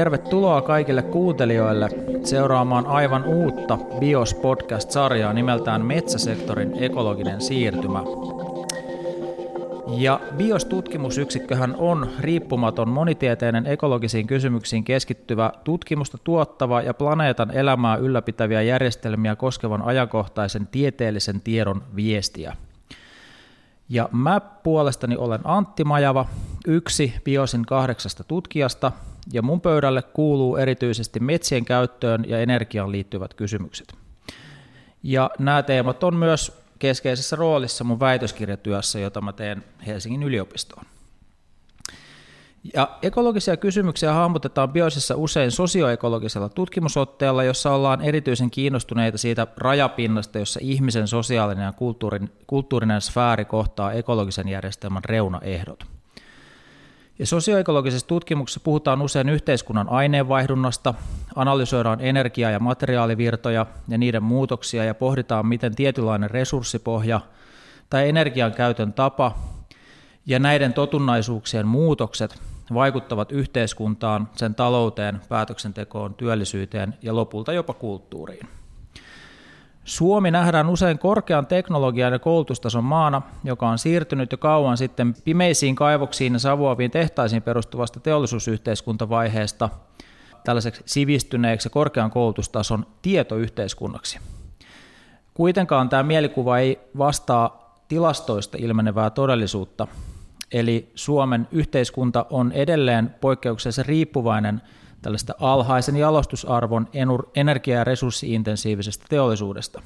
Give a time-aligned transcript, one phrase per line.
[0.00, 1.88] Tervetuloa kaikille kuuntelijoille
[2.24, 8.02] seuraamaan aivan uutta BIOS podcast-sarjaa nimeltään Metsäsektorin ekologinen siirtymä.
[9.86, 19.36] Ja BIOS-tutkimusyksikköhän on riippumaton monitieteinen ekologisiin kysymyksiin keskittyvä tutkimusta tuottava ja planeetan elämää ylläpitäviä järjestelmiä
[19.36, 22.56] koskevan ajankohtaisen tieteellisen tiedon viestiä.
[23.88, 26.26] Ja mä puolestani olen Antti Majava,
[26.66, 28.92] yksi BIOSin kahdeksasta tutkijasta,
[29.32, 33.94] ja mun pöydälle kuuluu erityisesti metsien käyttöön ja energiaan liittyvät kysymykset.
[35.02, 40.84] Ja nämä teemat on myös keskeisessä roolissa mun väitöskirjatyössä, jota mä teen Helsingin yliopistoon.
[42.74, 50.60] Ja ekologisia kysymyksiä hahmotetaan biosissa usein sosioekologisella tutkimusotteella, jossa ollaan erityisen kiinnostuneita siitä rajapinnasta, jossa
[50.62, 55.89] ihmisen sosiaalinen ja kulttuurin, kulttuurinen sfääri kohtaa ekologisen järjestelmän reunaehdot.
[57.20, 60.94] Ja sosioekologisessa tutkimuksessa puhutaan usein yhteiskunnan aineenvaihdunnasta,
[61.34, 67.20] analysoidaan energia- ja materiaalivirtoja ja niiden muutoksia ja pohditaan, miten tietynlainen resurssipohja
[67.90, 69.38] tai energian käytön tapa
[70.26, 72.42] ja näiden totunnaisuuksien muutokset
[72.74, 78.59] vaikuttavat yhteiskuntaan, sen talouteen, päätöksentekoon, työllisyyteen ja lopulta jopa kulttuuriin.
[79.84, 85.74] Suomi nähdään usein korkean teknologian ja koulutustason maana, joka on siirtynyt jo kauan sitten pimeisiin
[85.74, 89.68] kaivoksiin ja savuaviin tehtaisiin perustuvasta teollisuusyhteiskuntavaiheesta
[90.44, 94.18] tällaiseksi sivistyneeksi ja korkean koulutustason tietoyhteiskunnaksi.
[95.34, 99.86] Kuitenkaan tämä mielikuva ei vastaa tilastoista ilmenevää todellisuutta,
[100.52, 104.62] eli Suomen yhteiskunta on edelleen poikkeuksellisen riippuvainen–
[105.02, 106.88] tällaista alhaisen jalostusarvon
[107.34, 109.82] energia- ja resurssiintensiivisestä teollisuudesta.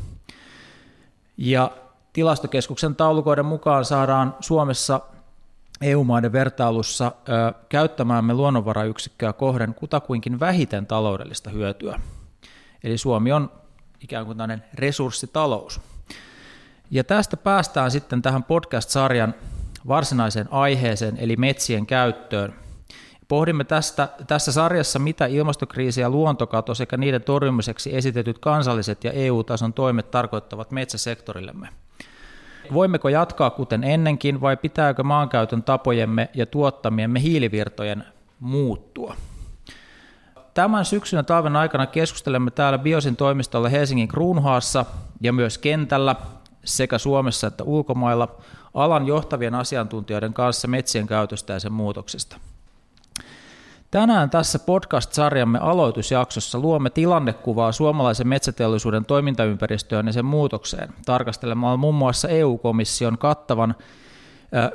[1.36, 1.70] Ja
[2.12, 5.00] tilastokeskuksen taulukoiden mukaan saadaan Suomessa
[5.80, 12.00] EU-maiden vertailussa ö, käyttämäämme luonnonvarayksikköä kohden kutakuinkin vähiten taloudellista hyötyä.
[12.84, 13.50] Eli Suomi on
[14.00, 15.80] ikään kuin tämmöinen resurssitalous.
[16.90, 19.34] Ja tästä päästään sitten tähän podcast-sarjan
[19.88, 22.54] varsinaiseen aiheeseen, eli metsien käyttöön–
[23.28, 29.72] Pohdimme tästä, tässä sarjassa, mitä ilmastokriisi ja luontokato sekä niiden torjumiseksi esitetyt kansalliset ja EU-tason
[29.72, 31.68] toimet tarkoittavat metsäsektorillemme.
[32.72, 38.04] Voimmeko jatkaa kuten ennenkin vai pitääkö maankäytön tapojemme ja tuottamiemme hiilivirtojen
[38.40, 39.16] muuttua?
[40.54, 44.84] Tämän syksyn ja talven aikana keskustelemme täällä Biosin toimistolla Helsingin Kruunhaassa
[45.20, 46.16] ja myös kentällä
[46.64, 48.28] sekä Suomessa että ulkomailla
[48.74, 52.36] alan johtavien asiantuntijoiden kanssa metsien käytöstä ja sen muutoksista–
[53.94, 62.28] Tänään tässä podcast-sarjamme aloitusjaksossa luomme tilannekuvaa suomalaisen metsäteollisuuden toimintaympäristöön ja sen muutokseen, tarkastelemalla muun muassa
[62.28, 63.74] EU-komission kattavan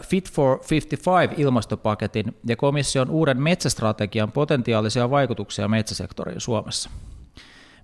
[0.04, 6.90] Fit for 55-ilmastopaketin ja komission uuden metsästrategian potentiaalisia vaikutuksia metsäsektoriin Suomessa.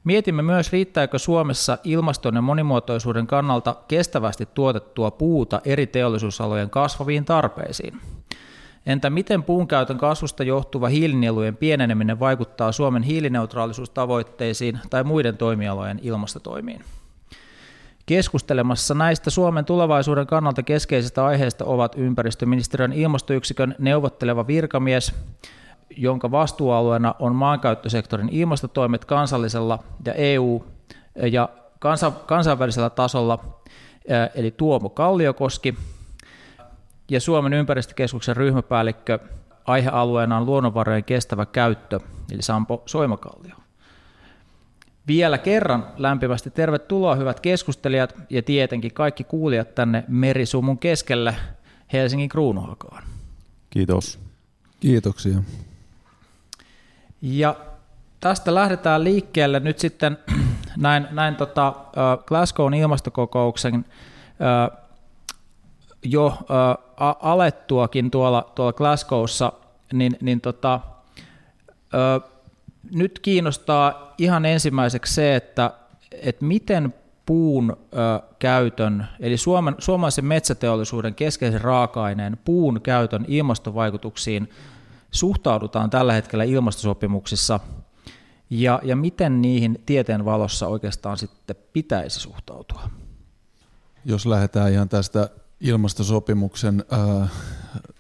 [0.04, 8.00] Mietimme myös, riittääkö Suomessa ilmaston ja monimuotoisuuden kannalta kestävästi tuotettua puuta eri teollisuusalojen kasvaviin tarpeisiin–
[8.86, 16.82] Entä miten puun käytön kasvusta johtuva hiilinielujen pieneneminen vaikuttaa Suomen hiilineutraalisuustavoitteisiin tai muiden toimialojen ilmastotoimiin?
[18.06, 25.14] Keskustelemassa näistä Suomen tulevaisuuden kannalta keskeisistä aiheista ovat ympäristöministeriön ilmastoyksikön neuvotteleva virkamies,
[25.98, 30.66] jonka vastuualueena on maankäyttösektorin ilmastotoimet kansallisella ja EU-
[31.32, 31.50] ja
[32.26, 33.40] kansainvälisellä tasolla,
[34.36, 35.76] eli Tuomo Kalliokoski,
[37.10, 39.20] ja Suomen ympäristökeskuksen ryhmäpäällikkö
[39.66, 42.00] aihealueena on luonnonvarojen kestävä käyttö,
[42.32, 43.56] eli Sampo Soimakallio.
[45.08, 51.36] Vielä kerran lämpimästi tervetuloa hyvät keskustelijat ja tietenkin kaikki kuulijat tänne merisumun keskelle
[51.94, 53.04] Helsingin kruunuhakaan.
[53.70, 54.20] Kiitos.
[54.80, 55.38] Kiitoksia.
[57.22, 57.56] Ja
[58.20, 60.18] tästä lähdetään liikkeelle nyt sitten
[60.78, 61.74] näin, näin tota,
[62.26, 63.86] Glasgown ilmastokokouksen
[66.06, 66.38] jo äh,
[67.22, 69.52] alettuakin tuolla, tuolla Glasgowssa,
[69.94, 70.80] niin, niin tota,
[71.94, 72.32] äh,
[72.92, 75.72] nyt kiinnostaa ihan ensimmäiseksi se, että,
[76.12, 76.94] että miten
[77.26, 77.96] puun ö,
[78.40, 84.50] käytön, eli Suomen, suomalaisen metsäteollisuuden keskeisen raaka-aineen puun käytön ilmastovaikutuksiin
[85.12, 87.60] suhtaudutaan tällä hetkellä ilmastosopimuksissa
[88.50, 92.90] ja, ja miten niihin tieteen valossa oikeastaan sitten pitäisi suhtautua?
[94.06, 95.30] Jos lähdetään ihan tästä
[95.68, 97.32] ilmastosopimuksen äh,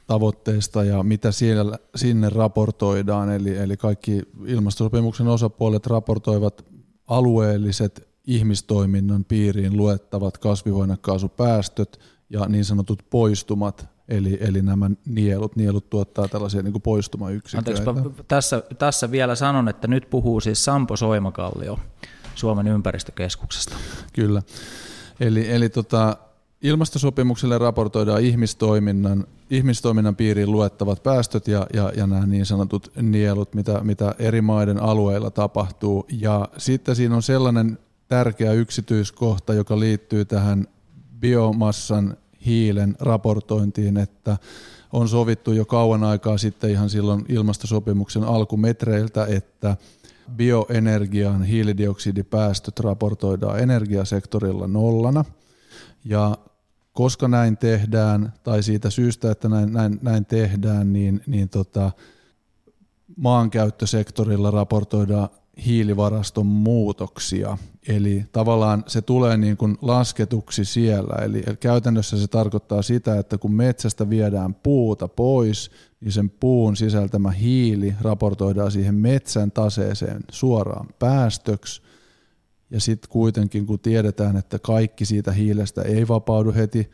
[0.07, 3.31] tavoitteista ja mitä siellä, sinne raportoidaan.
[3.31, 6.65] Eli, eli kaikki ilmastosopimuksen osapuolet raportoivat
[7.07, 16.27] alueelliset ihmistoiminnan piiriin luettavat kasvihuonekaasupäästöt ja niin sanotut poistumat Eli, eli nämä nielut, nielut tuottaa
[16.27, 17.71] tällaisia niin poistumayksiköitä.
[17.89, 21.79] Anteeksi, tässä, tässä vielä sanon, että nyt puhuu siis Sampo Soimakallio
[22.35, 23.75] Suomen ympäristökeskuksesta.
[24.13, 24.41] Kyllä.
[25.19, 26.17] Eli, eli tota,
[26.61, 33.79] ilmastosopimukselle raportoidaan ihmistoiminnan, ihmistoiminnan piiriin luettavat päästöt ja, ja, ja nämä niin sanotut nielut, mitä,
[33.83, 36.05] mitä eri maiden alueilla tapahtuu.
[36.11, 40.67] Ja sitten siinä on sellainen tärkeä yksityiskohta, joka liittyy tähän
[41.19, 44.37] biomassan hiilen raportointiin, että
[44.93, 49.77] on sovittu jo kauan aikaa sitten ihan silloin ilmastosopimuksen alkumetreiltä, että
[50.35, 55.25] bioenergian hiilidioksidipäästöt raportoidaan energiasektorilla nollana.
[56.05, 56.37] Ja
[56.93, 61.91] koska näin tehdään, tai siitä syystä, että näin, näin, näin tehdään, niin, niin tota,
[63.17, 65.29] maankäyttösektorilla raportoidaan
[65.65, 67.57] hiilivaraston muutoksia.
[67.87, 71.15] Eli tavallaan se tulee niin kuin lasketuksi siellä.
[71.15, 75.71] Eli käytännössä se tarkoittaa sitä, että kun metsästä viedään puuta pois,
[76.01, 81.81] niin sen puun sisältämä hiili raportoidaan siihen metsän taseeseen suoraan päästöksi.
[82.69, 86.89] Ja sitten kuitenkin kun tiedetään, että kaikki siitä hiilestä ei vapaudu heti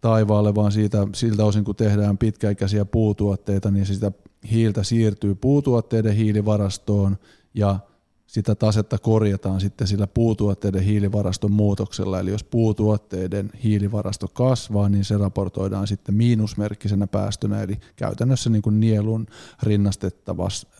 [0.00, 4.12] taivaalle, vaan siitä, siltä osin kun tehdään pitkäikäisiä puutuotteita, niin sitä
[4.50, 7.16] hiiltä siirtyy puutuotteiden hiilivarastoon–
[7.54, 7.78] ja
[8.28, 12.20] sitä tasetta korjataan sitten sillä puutuotteiden hiilivaraston muutoksella.
[12.20, 18.80] Eli jos puutuotteiden hiilivarasto kasvaa, niin se raportoidaan sitten miinusmerkkisenä päästönä, eli käytännössä niin kuin
[18.80, 19.26] nielun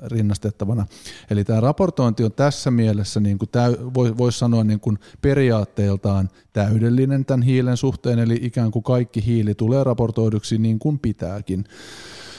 [0.02, 0.86] rinnastettavana.
[1.30, 3.48] Eli tämä raportointi on tässä mielessä, niin kuin
[3.94, 9.54] voisi vois sanoa niin kuin periaatteeltaan täydellinen tämän hiilen suhteen, eli ikään kuin kaikki hiili
[9.54, 11.64] tulee raportoiduksi niin kuin pitääkin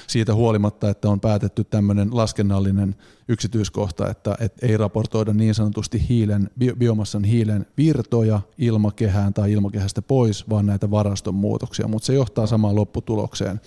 [0.10, 2.96] siitä huolimatta, että on päätetty tämmöinen laskennallinen
[3.28, 10.50] yksityiskohta, että, että ei raportoida niin sanotusti hiilen, biomassan hiilen virtoja ilmakehään tai ilmakehästä pois,
[10.50, 13.62] vaan näitä varaston muutoksia, mutta se johtaa samaan lopputulokseen,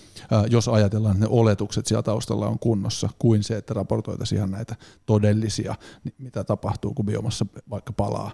[0.49, 4.75] jos ajatellaan, että ne oletukset siellä taustalla on kunnossa, kuin se, että raportoitaisiin ihan näitä
[5.05, 5.75] todellisia,
[6.17, 8.31] mitä tapahtuu, kun biomassa vaikka palaa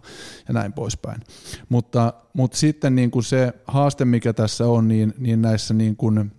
[0.47, 1.21] ja näin poispäin.
[1.69, 6.38] Mutta, mutta sitten niin kuin se haaste, mikä tässä on, niin, niin näissä niin kuin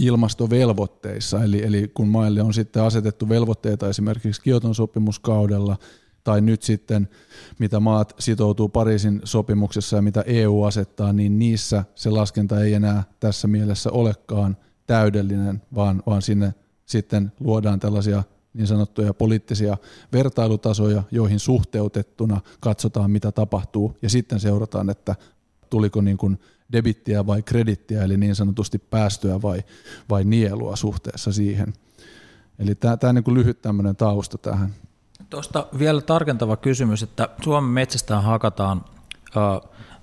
[0.00, 5.76] ilmastovelvoitteissa, eli, eli kun maille on sitten asetettu velvoitteita esimerkiksi Kioton sopimuskaudella,
[6.24, 7.08] tai nyt sitten
[7.58, 13.04] mitä maat sitoutuu Pariisin sopimuksessa ja mitä EU asettaa, niin niissä se laskenta ei enää
[13.20, 14.56] tässä mielessä olekaan
[14.86, 16.54] täydellinen, vaan, vaan sinne
[16.86, 18.22] sitten luodaan tällaisia
[18.54, 19.76] niin sanottuja poliittisia
[20.12, 25.14] vertailutasoja, joihin suhteutettuna katsotaan, mitä tapahtuu, ja sitten seurataan, että
[25.70, 26.38] tuliko niin kuin
[26.72, 29.62] debittiä vai kredittiä, eli niin sanotusti päästöä vai,
[30.10, 31.72] vai nielua suhteessa siihen.
[32.58, 34.74] Eli tämä, tämä niin lyhyt tämmöinen tausta tähän.
[35.30, 38.84] Tuosta vielä tarkentava kysymys, että Suomen metsästä hakataan,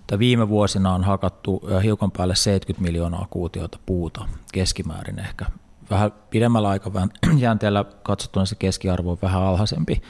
[0.07, 5.45] tai viime vuosina on hakattu hiukan päälle 70 miljoonaa kuutiota puuta keskimäärin ehkä.
[5.89, 10.01] Vähän pidemmällä aikajänteellä katsottuna se keskiarvo on vähän alhaisempi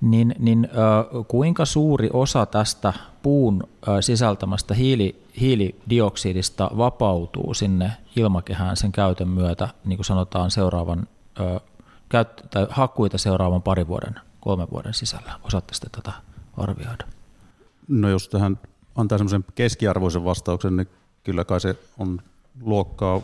[0.00, 0.68] niin, niin
[1.28, 3.68] kuinka suuri osa tästä puun
[4.00, 11.08] sisältämästä hiili, hiilidioksidista vapautuu sinne ilmakehään sen käytön myötä, niin kuin sanotaan seuraavan,
[11.40, 15.32] äh, tai hakkuita seuraavan parin vuoden, kolmen vuoden sisällä?
[15.42, 16.12] Osaatte tätä
[16.56, 17.04] arvioida?
[17.88, 18.58] No jos tähän
[18.94, 20.88] antaa semmoisen keskiarvoisen vastauksen, niin
[21.24, 22.20] kyllä kai se on
[22.60, 23.22] luokkaa 50-70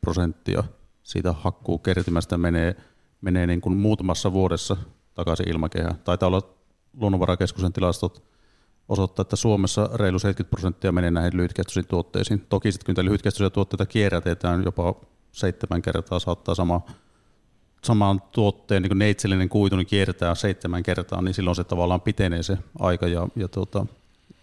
[0.00, 0.64] prosenttia
[1.02, 2.76] siitä hakkuukertymästä menee,
[3.20, 4.76] menee niin kuin muutamassa vuodessa
[5.14, 5.98] takaisin ilmakehään.
[6.04, 6.42] Taitaa olla
[6.96, 8.22] luonnonvarakeskuksen tilastot
[8.88, 12.46] osoittaa, että Suomessa reilu 70 prosenttia menee näihin lyhytkestoisiin tuotteisiin.
[12.48, 14.94] Toki sitten kun lyhytkestoisia tuotteita kierrätetään jopa
[15.32, 16.80] seitsemän kertaa, saattaa sama,
[17.84, 22.58] saman tuotteen niin neitsellinen kuitu niin kierretään seitsemän kertaa, niin silloin se tavallaan pitenee se
[22.78, 23.86] aika ja, ja tuota,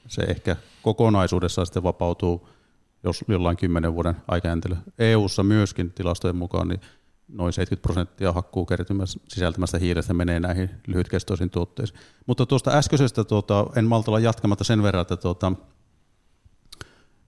[0.07, 2.49] se ehkä kokonaisuudessaan sitten vapautuu
[3.03, 4.77] jos jollain kymmenen vuoden aikajänteellä.
[4.99, 6.81] EU-ssa myöskin tilastojen mukaan niin
[7.29, 11.99] noin 70 prosenttia hakkuukertymästä sisältämästä hiilestä menee näihin lyhytkestoisiin tuotteisiin.
[12.25, 15.51] Mutta tuosta äskeisestä tuota, en malta olla jatkamatta sen verran, että, tuota,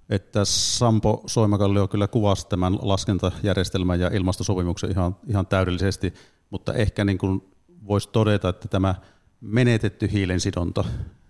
[0.10, 6.14] että Sampo Soimakallio kyllä kuvasi tämän laskentajärjestelmän ja ilmastosopimuksen ihan, ihan täydellisesti,
[6.50, 7.52] mutta ehkä niin kuin
[7.88, 8.96] voisi todeta, että tämä
[9.42, 10.84] menetetty hiilensidonta,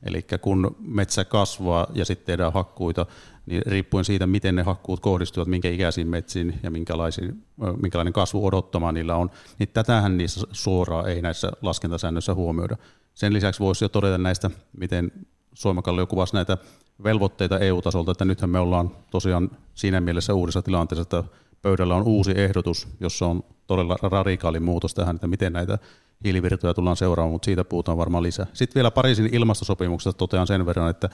[0.03, 3.05] eli kun metsä kasvaa ja sitten tehdään hakkuita,
[3.45, 9.15] niin riippuen siitä, miten ne hakkuut kohdistuvat, minkä ikäisiin metsiin ja minkälainen kasvu odottamaan niillä
[9.15, 12.77] on, niin tätähän niissä suoraan ei näissä laskentasäännöissä huomioida.
[13.13, 15.11] Sen lisäksi voisi jo todeta näistä, miten
[15.53, 16.57] Suomakallio kuvasi näitä
[17.03, 21.23] velvoitteita EU-tasolta, että nythän me ollaan tosiaan siinä mielessä uudessa tilanteessa, että
[21.61, 25.77] pöydällä on uusi ehdotus, jossa on todella radikaali muutos tähän, että miten näitä
[26.23, 28.45] hiilivirtoja tullaan seuraamaan, mutta siitä puhutaan varmaan lisää.
[28.53, 31.09] Sitten vielä Pariisin ilmastosopimuksesta totean sen verran, että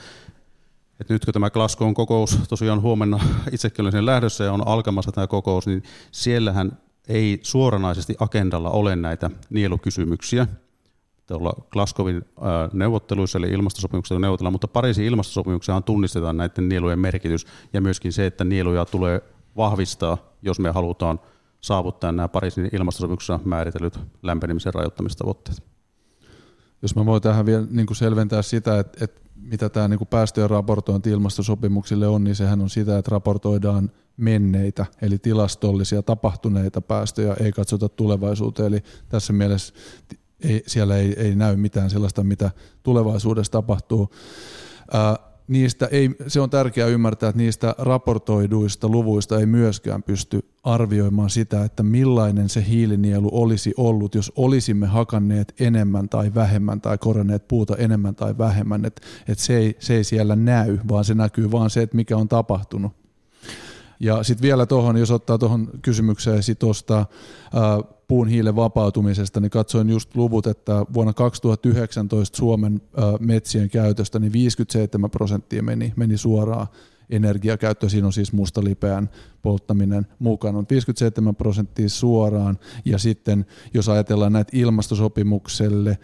[0.99, 3.19] että nyt kun tämä Glasgown kokous tosiaan huomenna
[3.51, 8.95] itsekin olen sen lähdössä ja on alkamassa tämä kokous, niin siellähän ei suoranaisesti agendalla ole
[8.95, 10.47] näitä nielukysymyksiä.
[11.27, 12.25] Tuolla Glasgowin
[12.73, 18.43] neuvotteluissa eli ilmastosopimuksessa neuvotellaan, mutta Pariisin ilmastosopimuksessa tunnistetaan näiden nielujen merkitys ja myöskin se, että
[18.43, 19.21] nieluja tulee
[19.57, 21.19] vahvistaa, jos me halutaan
[21.67, 25.63] saavuttaa nämä Pariisin ilmastosopimuksessa määritellyt lämpenemisen rajoittamistavoitteet.
[26.81, 30.07] Jos mä voin tähän vielä niin kuin selventää sitä, että, että mitä tämä niin kuin
[30.07, 37.33] päästöjen raportointi ilmastosopimuksille on, niin sehän on sitä, että raportoidaan menneitä, eli tilastollisia tapahtuneita päästöjä,
[37.33, 38.67] ei katsota tulevaisuuteen.
[38.67, 39.73] Eli tässä mielessä
[40.43, 42.51] ei, siellä ei, ei näy mitään sellaista, mitä
[42.83, 44.09] tulevaisuudessa tapahtuu.
[44.93, 51.29] Ää, niistä ei, se on tärkeää ymmärtää, että niistä raportoiduista luvuista ei myöskään pysty arvioimaan
[51.29, 57.47] sitä, että millainen se hiilinielu olisi ollut, jos olisimme hakanneet enemmän tai vähemmän tai koronneet
[57.47, 58.85] puuta enemmän tai vähemmän.
[58.85, 62.17] Et, et se, ei, se ei siellä näy, vaan se näkyy vaan se, että mikä
[62.17, 63.06] on tapahtunut.
[63.99, 67.05] Ja sitten vielä tuohon, jos ottaa tuohon kysymykseen tuosta
[68.07, 72.81] puun hiilen vapautumisesta, niin katsoin just luvut, että vuonna 2019 Suomen
[73.19, 76.67] metsien käytöstä niin 57 prosenttia meni, meni suoraan
[77.09, 79.09] energiakäyttö, siinä on siis mustalipeän
[79.41, 85.97] polttaminen mukana, 57 prosenttia suoraan, ja sitten jos ajatellaan näitä ilmastosopimukselle,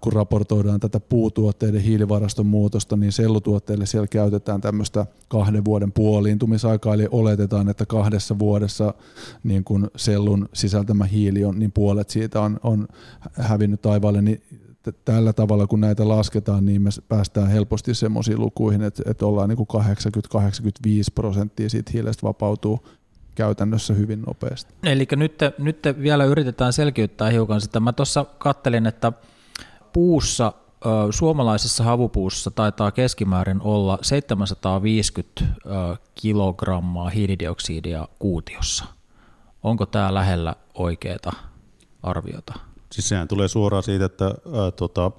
[0.00, 7.08] kun raportoidaan tätä puutuotteiden hiilivaraston muutosta, niin sellutuotteille siellä käytetään tämmöistä kahden vuoden puoliintumisaikaa, eli
[7.10, 8.94] oletetaan, että kahdessa vuodessa
[9.42, 12.88] niin kun sellun sisältämä hiili on, niin puolet siitä on, on
[13.32, 14.42] hävinnyt taivaalle, niin
[15.04, 19.58] tällä tavalla, kun näitä lasketaan, niin me päästään helposti semmoisiin lukuihin, että, että ollaan niin
[19.58, 22.86] 80-85 prosenttia siitä hiilestä vapautuu
[23.34, 24.74] käytännössä hyvin nopeasti.
[24.82, 27.80] Eli nyt, nyt vielä yritetään selkiyttää hiukan sitä.
[27.80, 29.12] Mä tuossa kattelin, että
[29.92, 30.52] puussa,
[31.10, 35.44] suomalaisessa havupuussa taitaa keskimäärin olla 750
[36.14, 38.84] kilogrammaa hiilidioksidia kuutiossa.
[39.62, 41.32] Onko tämä lähellä oikeaa
[42.02, 42.69] arviota?
[42.92, 45.10] Siis sehän tulee suoraan siitä, että ää, tota,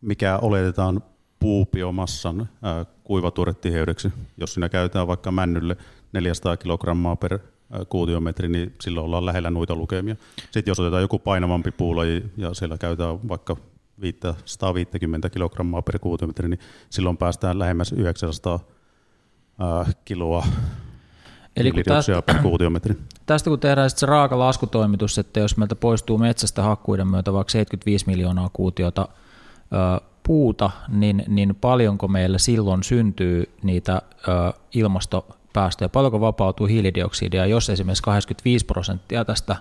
[0.00, 1.02] mikä oletetaan
[1.38, 4.12] puupiomassan ää, kuivatuoretiheydeksi.
[4.36, 5.76] Jos siinä käytetään vaikka männylle
[6.12, 7.38] 400 kilogrammaa per
[7.88, 10.16] kuutiometri, niin silloin ollaan lähellä noita lukemia.
[10.50, 13.56] Sitten jos otetaan joku painavampi puulaji ja siellä käytetään vaikka
[14.44, 18.60] 150 kilogrammaa per kuutiometri, niin silloin päästään lähemmäs 900
[20.04, 20.46] kiloa
[21.56, 22.94] Eli kun tästä, per kuutiometri.
[23.26, 28.06] Tästä kun tehdään se raaka laskutoimitus, että jos meiltä poistuu metsästä hakkuiden myötä vaikka 75
[28.06, 29.08] miljoonaa kuutiota
[29.72, 37.70] ö, puuta, niin, niin paljonko meillä silloin syntyy niitä ö, ilmastopäästöjä, paljonko vapautuu hiilidioksidia, jos
[37.70, 39.56] esimerkiksi 85 prosenttia tästä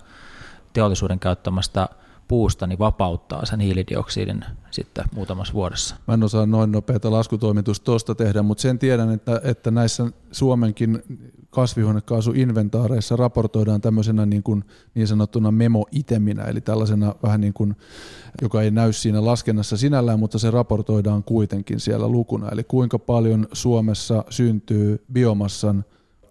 [0.73, 1.87] teollisuuden käyttämästä
[2.27, 5.95] puusta niin vapauttaa sen hiilidioksidin sitten muutamassa vuodessa.
[6.07, 11.03] Mä en osaa noin nopeata laskutoimitusta tuosta tehdä, mutta sen tiedän, että, että näissä Suomenkin
[11.49, 14.63] kasvihuonekaasuinventaareissa raportoidaan tämmöisenä niin, kuin
[14.95, 17.75] niin sanottuna memo-iteminä, eli tällaisena vähän niin kuin,
[18.41, 22.49] joka ei näy siinä laskennassa sinällään, mutta se raportoidaan kuitenkin siellä lukuna.
[22.49, 25.85] Eli kuinka paljon Suomessa syntyy biomassan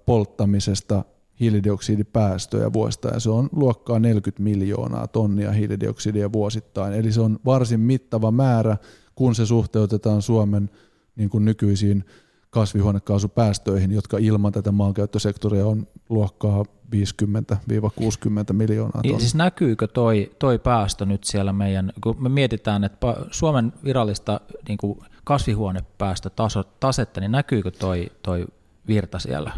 [0.07, 1.05] polttamisesta
[1.41, 3.21] hiilidioksidipäästöjä vuosittain.
[3.21, 6.93] Se on luokkaa 40 miljoonaa tonnia hiilidioksidia vuosittain.
[6.93, 8.77] Eli se on varsin mittava määrä,
[9.15, 10.71] kun se suhteutetaan Suomen
[11.17, 12.05] niin kuin nykyisiin
[12.51, 16.65] kasvihuonekaasupäästöihin, jotka ilman tätä maankäyttösektoria on luokkaa
[16.95, 23.17] 50-60 miljoonaa niin, siis näkyykö toi, toi päästö nyt siellä meidän, kun me mietitään, että
[23.31, 28.47] Suomen virallista niin kuin kasvihuonepäästötasetta, niin näkyykö toi, toi
[28.87, 29.53] virta siellä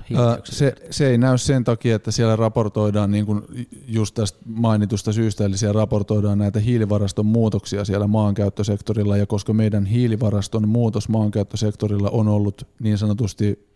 [0.45, 3.42] se, se ei näy sen takia, että siellä raportoidaan niin kuin
[3.88, 9.87] just tästä mainitusta syystä, eli siellä raportoidaan näitä hiilivaraston muutoksia siellä maankäyttösektorilla, ja koska meidän
[9.87, 13.66] hiilivaraston muutos maankäyttösektorilla on ollut niin sanotusti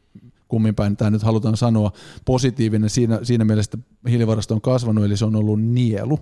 [0.48, 1.92] kummin päin tämä nyt halutaan sanoa,
[2.24, 6.18] positiivinen siinä, siinä mielessä, että hiilivarasto on kasvanut, eli se on ollut nielu,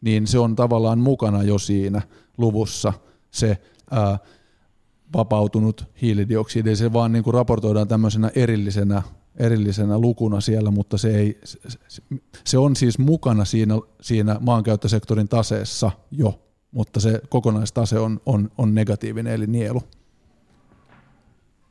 [0.00, 2.02] niin se on tavallaan mukana jo siinä
[2.38, 2.92] luvussa
[3.30, 3.58] se
[3.90, 4.18] ää,
[5.14, 6.76] vapautunut hiilidioksidi.
[6.76, 9.02] Se vaan niin kuin raportoidaan tämmöisenä erillisenä,
[9.36, 11.40] erillisenä lukuna siellä, mutta se, ei,
[12.44, 18.74] se on siis mukana siinä, siinä maankäyttösektorin taseessa jo, mutta se kokonaistase on, on, on
[18.74, 19.82] negatiivinen, eli nielu.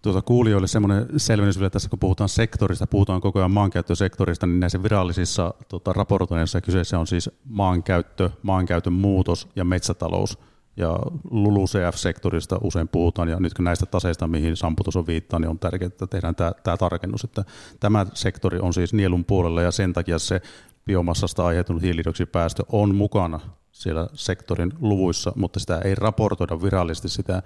[0.01, 4.84] Tuota kuulijoille semmoinen selvennys vielä tässä, kun puhutaan sektorista, puhutaan koko ajan maankäyttösektorista, niin näissä
[4.84, 10.38] virallisissa tuota, raportoinnissa kyseessä on siis maankäyttö, maankäytön muutos ja metsätalous
[10.77, 11.00] ja
[11.31, 15.88] LULUCF-sektorista usein puhutaan, ja nyt kun näistä taseista, mihin Sampo tuossa viittaa, niin on tärkeää,
[15.88, 17.43] että tehdään tämä, tämä tarkennus, että
[17.79, 20.41] tämä sektori on siis nielun puolella, ja sen takia se
[20.86, 23.39] biomassasta aiheutunut hiilidioksidipäästö on mukana
[23.72, 27.43] siellä sektorin luvuissa, mutta sitä ei raportoida virallisesti sitä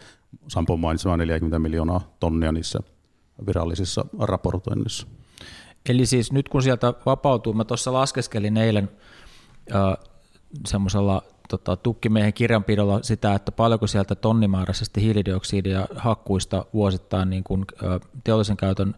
[0.47, 2.79] Sampo mainitsemaan 40 miljoonaa tonnia niissä
[3.47, 5.07] virallisissa raportoinnissa.
[5.89, 8.89] Eli siis nyt kun sieltä vapautuu, mä tuossa laskeskelin eilen
[9.75, 9.97] äh,
[10.67, 18.10] semmoisella tota, tukkimiehen kirjanpidolla sitä, että paljonko sieltä tonnimääräisesti hiilidioksidia hakkuista vuosittain niin kun, äh,
[18.24, 18.96] teollisen käytön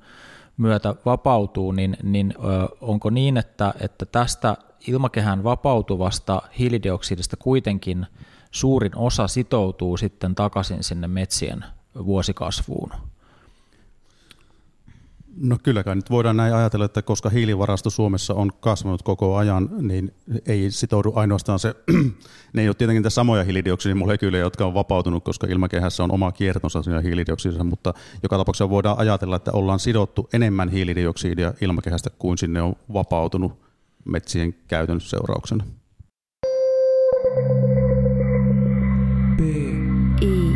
[0.58, 4.58] myötä vapautuu, niin, niin äh, onko niin, että, että tästä
[4.88, 8.06] ilmakehän vapautuvasta hiilidioksidista kuitenkin
[8.52, 11.66] suurin osa sitoutuu sitten takaisin sinne metsien
[12.06, 12.92] vuosikasvuun?
[15.38, 20.14] No kylläkään nyt voidaan näin ajatella, että koska hiilivarasto Suomessa on kasvanut koko ajan, niin
[20.46, 21.76] ei sitoudu ainoastaan se,
[22.54, 26.84] ne ei ole tietenkin niitä samoja hiilidioksidimolekyylejä, jotka on vapautunut, koska ilmakehässä on oma kiertonsa
[26.84, 32.62] siinä hiilidioksidissa, mutta joka tapauksessa voidaan ajatella, että ollaan sidottu enemmän hiilidioksidia ilmakehästä kuin sinne
[32.62, 33.60] on vapautunut
[34.06, 35.66] metsien käytön seurauksena.
[39.38, 39.42] B.
[40.22, 40.54] I.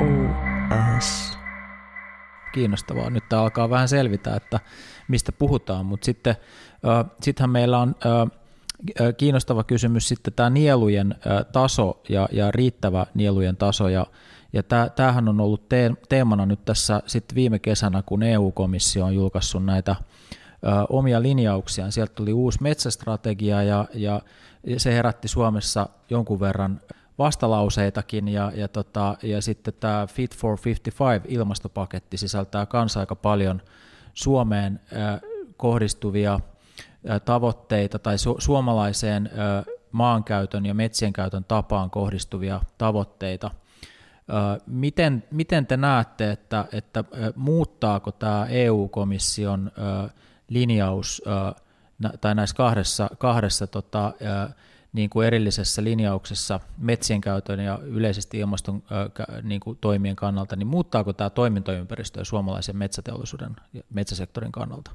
[0.00, 0.06] O.
[1.00, 1.25] S
[2.56, 3.10] kiinnostavaa.
[3.10, 4.60] Nyt tämä alkaa vähän selvitä, että
[5.08, 6.36] mistä puhutaan, mutta sitten
[6.88, 13.06] äh, sittenhän meillä on äh, kiinnostava kysymys sitten tämä nielujen äh, taso ja, ja riittävä
[13.14, 14.06] nielujen taso ja
[14.52, 14.62] ja
[14.96, 15.68] tämähän on ollut
[16.08, 19.96] teemana nyt tässä sitten viime kesänä, kun EU-komissio on julkaissut näitä
[20.88, 21.92] omia linjauksiaan.
[21.92, 24.20] Sieltä tuli uusi metsästrategia ja, ja
[24.76, 26.80] se herätti Suomessa jonkun verran
[27.18, 33.62] vastalauseitakin ja, ja, tota, ja sitten tämä Fit for 55 ilmastopaketti sisältää myös aika paljon
[34.14, 34.80] Suomeen
[35.56, 36.40] kohdistuvia
[37.24, 39.30] tavoitteita tai su- suomalaiseen
[39.92, 43.50] maankäytön ja metsien käytön tapaan kohdistuvia tavoitteita.
[44.66, 47.04] Miten, miten te näette, että, että
[47.36, 49.72] muuttaako tämä EU-komission
[50.48, 51.22] linjaus
[52.20, 54.12] tai näissä kahdessa, kahdessa tota,
[54.96, 58.82] niin kuin erillisessä linjauksessa metsien käytön ja yleisesti ilmaston
[59.42, 64.90] niin kuin toimien kannalta, niin muuttaako tämä toimintoympäristö suomalaisen metsäteollisuuden ja metsäsektorin kannalta?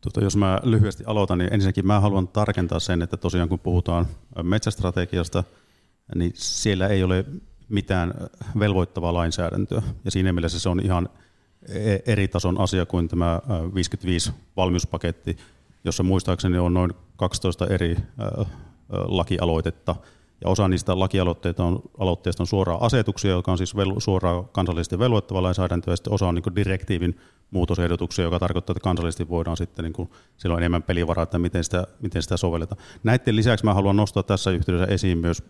[0.00, 4.06] Tuota, jos mä lyhyesti aloitan, niin ensinnäkin mä haluan tarkentaa sen, että tosiaan kun puhutaan
[4.42, 5.44] metsästrategiasta,
[6.14, 7.24] niin siellä ei ole
[7.68, 8.14] mitään
[8.58, 9.82] velvoittavaa lainsäädäntöä.
[10.04, 11.08] Ja siinä mielessä se on ihan
[11.68, 13.40] e-, eri tason asia kuin tämä
[13.74, 15.36] 55 valmiuspaketti,
[15.84, 17.96] jossa muistaakseni on noin 12 eri
[18.88, 19.96] lakialoitetta,
[20.44, 24.98] ja osa niistä lakialoitteista on, aloitteista on suoraan asetuksia, joka on siis vel, suoraan kansallisesti
[24.98, 27.18] velvoittava lainsäädäntö, ja sitten osa on niin direktiivin
[27.50, 31.86] muutosehdotuksia, joka tarkoittaa, että kansallisesti voidaan sitten, niin kuin, silloin enemmän pelivaraa, että miten sitä,
[32.00, 32.82] miten sitä sovelletaan.
[33.02, 35.42] Näiden lisäksi mä haluan nostaa tässä yhteydessä esiin myös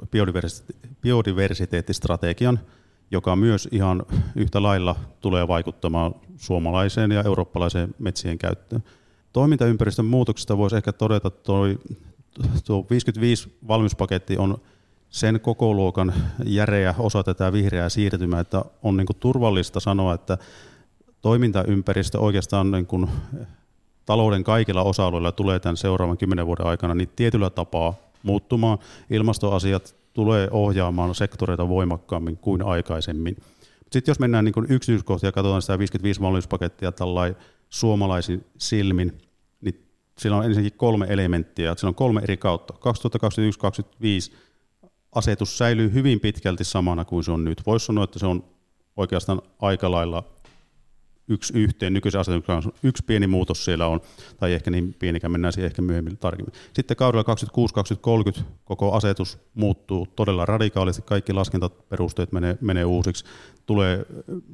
[1.03, 2.61] biodiversiteettistrategian,
[3.11, 4.03] joka myös ihan
[4.37, 8.83] yhtä lailla tulee vaikuttamaan suomalaiseen ja eurooppalaiseen metsien käyttöön.
[9.33, 11.43] Toimintaympäristön muutoksista voisi ehkä todeta, että
[12.67, 14.59] tuo 55 valmiuspaketti on
[15.11, 16.15] sen koko luokan
[16.45, 20.39] järeä osa tätä vihreää siirtymää, että on niin turvallista sanoa, että
[21.23, 23.11] toimintaympäristö oikeastaan niin kuin
[24.07, 28.79] talouden kaikilla osa-alueilla tulee tämän seuraavan kymmenen vuoden aikana niin tietyllä tapaa muuttumaan.
[29.11, 33.37] Ilmastoasiat tulee ohjaamaan sektoreita voimakkaammin kuin aikaisemmin.
[33.91, 37.37] Sitten jos mennään niin yksityiskohtia ja katsotaan sitä 55 valmiuspakettia tällainen
[37.69, 39.19] suomalaisin silmin,
[39.61, 39.87] niin
[40.19, 42.75] sillä on ensinnäkin kolme elementtiä, sillä on kolme eri kautta.
[42.75, 44.37] 2021-2025
[45.13, 47.63] asetus säilyy hyvin pitkälti samana kuin se on nyt.
[47.67, 48.45] Voisi sanoa, että se on
[48.97, 50.25] oikeastaan aika lailla
[51.29, 52.71] yksi yhteen nykyisen asetuksen kanssa.
[52.83, 54.01] Yksi pieni muutos siellä on,
[54.37, 56.55] tai ehkä niin pienikään, mennään siihen ehkä myöhemmin tarkemmin.
[56.73, 57.35] Sitten kaudella
[58.41, 63.25] 2026-2030 koko asetus muuttuu todella radikaalisti, kaikki laskentaperusteet menee, menee uusiksi,
[63.67, 64.07] tulee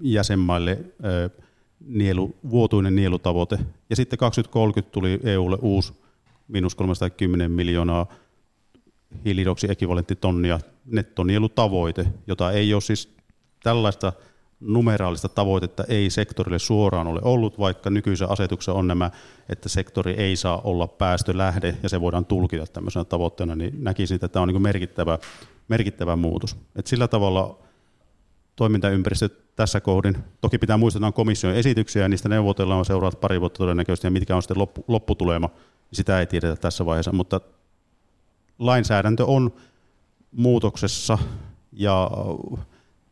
[0.03, 0.79] jäsenmaille
[1.87, 3.59] nielu, vuotuinen nielutavoite.
[3.90, 5.92] Ja sitten 2030 tuli EUlle uusi
[6.49, 8.07] miinus 310 miljoonaa
[9.25, 13.14] hiilidioksiekvivalenttitonnia nettonielutavoite, jota ei ole siis
[13.62, 14.12] tällaista
[14.61, 19.11] numeraalista tavoitetta ei sektorille suoraan ole ollut, vaikka nykyisessä asetuksessa on nämä,
[19.49, 24.29] että sektori ei saa olla päästölähde ja se voidaan tulkita tämmöisenä tavoitteena, niin näkisin, että
[24.29, 25.18] tämä on niin merkittävä,
[25.68, 26.57] merkittävä muutos.
[26.77, 27.63] Et sillä tavalla
[28.57, 30.17] toimintaympäristö tässä kohdin.
[30.40, 34.11] Toki pitää muistaa, että on komission esityksiä ja niistä neuvotellaan seuraavat pari vuotta todennäköisesti ja
[34.11, 35.51] mitkä on sitten loppu, lopputulema.
[35.93, 37.40] Sitä ei tiedetä tässä vaiheessa, mutta
[38.59, 39.53] lainsäädäntö on
[40.33, 41.19] muutoksessa
[41.73, 42.11] ja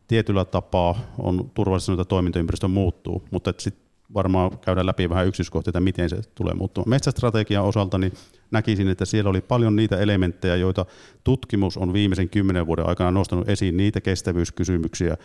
[0.07, 3.82] tietyllä tapaa on turvallista, että toimintaympäristö muuttuu, mutta sitten
[4.13, 6.89] varmaan käydään läpi vähän yksityiskohtia, miten se tulee muuttumaan.
[6.89, 8.13] Metsästrategian osalta niin
[8.51, 10.85] näkisin, että siellä oli paljon niitä elementtejä, joita
[11.23, 15.17] tutkimus on viimeisen kymmenen vuoden aikana nostanut esiin, niitä kestävyyskysymyksiä,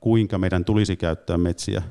[0.00, 1.82] kuinka meidän tulisi käyttää metsiä,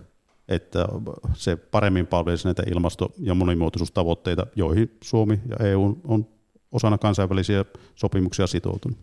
[0.48, 0.88] että
[1.34, 6.28] se paremmin palvelisi näitä ilmasto- ja monimuotoisuustavoitteita, joihin Suomi ja EU on
[6.72, 8.98] osana kansainvälisiä sopimuksia sitoutunut.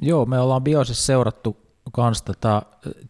[0.00, 2.62] Joo, me ollaan Biosessa seurattu kanssa tätä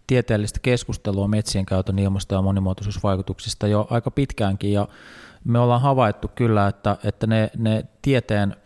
[0.07, 4.89] tieteellistä keskustelua metsien käytön ilmasto- ja monimuotoisuusvaikutuksista jo aika pitkäänkin ja
[5.45, 8.57] me ollaan havaittu kyllä, että, että ne, ne tieteen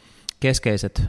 [0.40, 1.02] keskeiset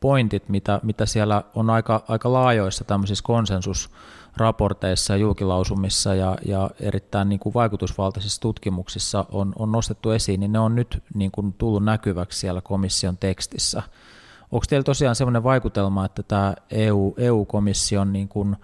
[0.00, 7.28] pointit, mitä, mitä siellä on aika, aika laajoissa tämmöisissä konsensusraporteissa ja julkilausumissa ja, ja erittäin
[7.28, 11.84] niin kuin vaikutusvaltaisissa tutkimuksissa on, on nostettu esiin, niin ne on nyt niin kuin tullut
[11.84, 13.82] näkyväksi siellä komission tekstissä.
[14.52, 18.56] Onko teillä tosiaan sellainen vaikutelma, että tämä EU, EU-komission niin kuin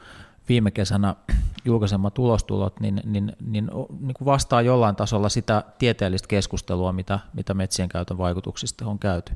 [0.49, 1.17] viime kesänä
[1.65, 7.55] julkaisemmat tulostulot niin, niin, niin, niin kuin vastaa jollain tasolla sitä tieteellistä keskustelua, mitä, mitä
[7.55, 9.33] metsien käytön vaikutuksista on käyty?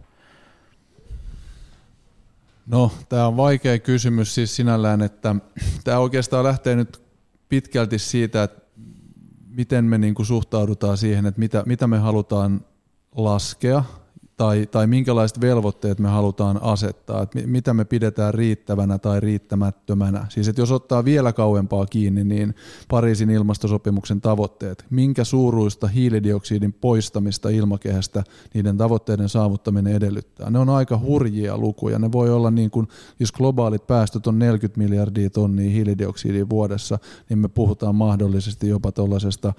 [2.67, 5.37] No, tämä on vaikea kysymys siis sinällään, että
[5.85, 7.03] tämä oikeastaan lähtee nyt
[7.49, 8.61] pitkälti siitä, että
[9.49, 12.65] miten me niin kuin suhtaudutaan siihen, että mitä, mitä me halutaan
[13.17, 13.85] laskea
[14.37, 20.27] tai, tai minkälaiset velvoitteet me halutaan asettaa, että mitä me pidetään riittävänä tai riittämättömänä.
[20.29, 22.55] Siis että jos ottaa vielä kauempaa kiinni, niin
[22.89, 30.51] Pariisin ilmastosopimuksen tavoitteet, minkä suuruista hiilidioksidin poistamista ilmakehästä niiden tavoitteiden saavuttaminen edellyttää.
[30.51, 31.99] Ne on aika hurjia lukuja.
[31.99, 32.89] Ne voi olla niin kuin,
[33.21, 39.53] jos globaalit päästöt on 40 miljardia tonnia hiilidioksidia vuodessa, niin me puhutaan mahdollisesti jopa tuollaisesta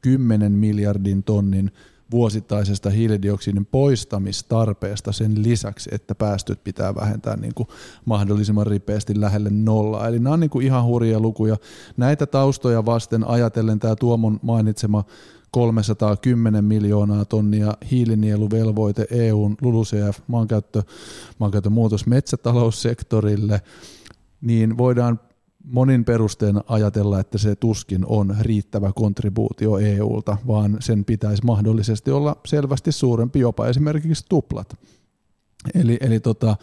[0.00, 1.70] 10 miljardin tonnin
[2.10, 7.68] vuosittaisesta hiilidioksidin poistamistarpeesta sen lisäksi, että päästöt pitää vähentää niin kuin
[8.04, 10.08] mahdollisimman ripeästi lähelle nollaa.
[10.08, 11.56] Eli nämä on niin kuin ihan hurjia lukuja.
[11.96, 15.04] Näitä taustoja vasten ajatellen tämä Tuomon mainitsema
[15.50, 20.82] 310 miljoonaa tonnia hiilinieluvelvoite EUn LULUCF maankäyttö,
[21.38, 23.62] maankäyttömuutos metsätaloussektorille,
[24.40, 25.20] niin voidaan
[25.72, 32.36] monin perusteena ajatella, että se tuskin on riittävä kontribuutio EUlta, vaan sen pitäisi mahdollisesti olla
[32.46, 34.78] selvästi suurempi, jopa esimerkiksi tuplat.
[35.74, 36.56] Eli, eli tota,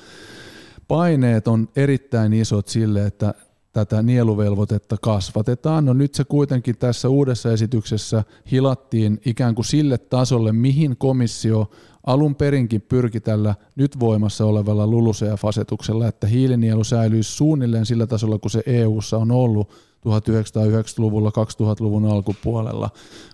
[0.87, 3.33] paineet on erittäin isot sille, että
[3.75, 5.85] tätä nieluvelvoitetta kasvatetaan.
[5.85, 11.71] No nyt se kuitenkin tässä uudessa esityksessä hilattiin ikään kuin sille tasolle, mihin komissio
[12.05, 18.51] alun perinkin pyrki tällä nyt voimassa olevalla LULUCF-asetuksella, että hiilinielu säilyisi suunnilleen sillä tasolla, kun
[18.51, 19.69] se EU:ssa on ollut
[20.07, 22.89] 1990-luvulla, 2000-luvun alkupuolella,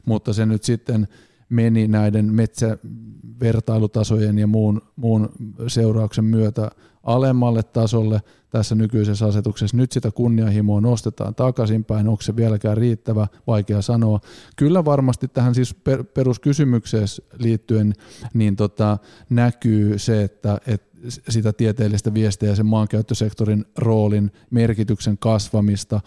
[0.06, 1.08] mutta se nyt sitten
[1.51, 5.29] meni näiden metsävertailutasojen ja muun, muun
[5.67, 6.71] seurauksen myötä
[7.03, 9.77] alemmalle tasolle tässä nykyisessä asetuksessa.
[9.77, 12.07] Nyt sitä kunnianhimoa nostetaan takaisinpäin.
[12.07, 13.27] Onko se vieläkään riittävä?
[13.47, 14.19] Vaikea sanoa.
[14.55, 15.75] Kyllä varmasti tähän siis
[16.13, 17.07] peruskysymykseen
[17.39, 17.93] liittyen
[18.33, 18.97] niin tota,
[19.29, 20.91] näkyy se, että, että
[21.29, 26.01] sitä tieteellistä viestiä ja sen maankäyttösektorin roolin merkityksen kasvamista.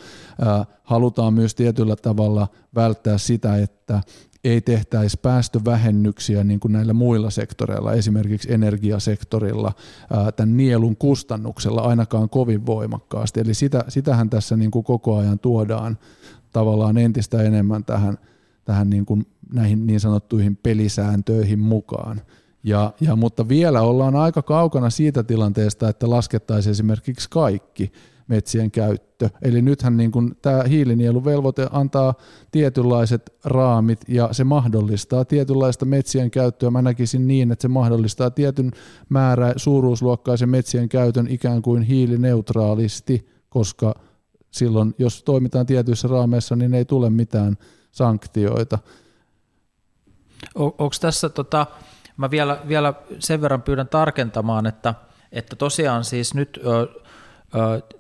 [0.83, 4.01] halutaan myös tietyllä tavalla välttää sitä, että
[4.45, 9.73] ei tehtäisi päästövähennyksiä niin kuin näillä muilla sektoreilla, esimerkiksi energiasektorilla,
[10.37, 13.41] tämän nielun kustannuksella ainakaan kovin voimakkaasti.
[13.41, 15.99] Eli sitä, sitähän tässä niin kuin koko ajan tuodaan
[16.53, 18.19] tavallaan entistä enemmän tähän,
[18.65, 22.21] tähän niin kuin näihin niin sanottuihin pelisääntöihin mukaan.
[22.65, 27.93] Ja, ja, mutta vielä ollaan aika kaukana siitä tilanteesta, että laskettaisiin esimerkiksi kaikki
[28.29, 29.31] metsien käyttö.
[29.43, 32.15] Eli nythän niin kuin tämä hiilinieluvelvoite antaa
[32.51, 36.71] tietynlaiset raamit ja se mahdollistaa tietynlaista metsien käyttöä.
[36.71, 38.71] Mä näkisin niin, että se mahdollistaa tietyn
[39.09, 43.95] määrä suuruusluokkaisen metsien käytön ikään kuin hiilineutraalisti, koska
[44.51, 47.57] silloin jos toimitaan tietyissä raameissa, niin ei tule mitään
[47.93, 48.79] sanktioita.
[50.55, 51.67] Onko tässä, tota,
[52.17, 54.95] mä vielä, vielä sen verran pyydän tarkentamaan, että,
[55.33, 56.61] että tosiaan siis nyt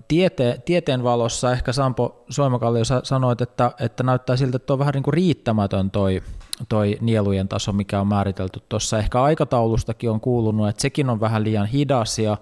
[0.09, 5.03] Tiete, tieteen valossa ehkä Sampo Soimakallio sanoit, että, että näyttää siltä, että on vähän niin
[5.03, 6.23] kuin riittämätön toi,
[6.69, 8.99] toi nielujen taso, mikä on määritelty tuossa.
[8.99, 12.37] Ehkä aikataulustakin on kuulunut, että sekin on vähän liian hidas ja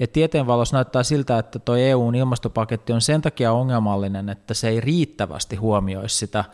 [0.00, 4.68] et tieteen valossa näyttää siltä, että tuo EUn ilmastopaketti on sen takia ongelmallinen, että se
[4.68, 6.44] ei riittävästi huomioisi sitä,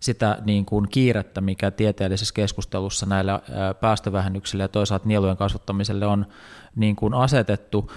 [0.00, 3.40] sitä niin kuin kiirettä, mikä tieteellisessä keskustelussa näillä
[3.80, 6.26] päästövähennyksillä ja toisaalta nielujen kasvattamiselle on
[6.76, 7.90] niin kuin asetettu.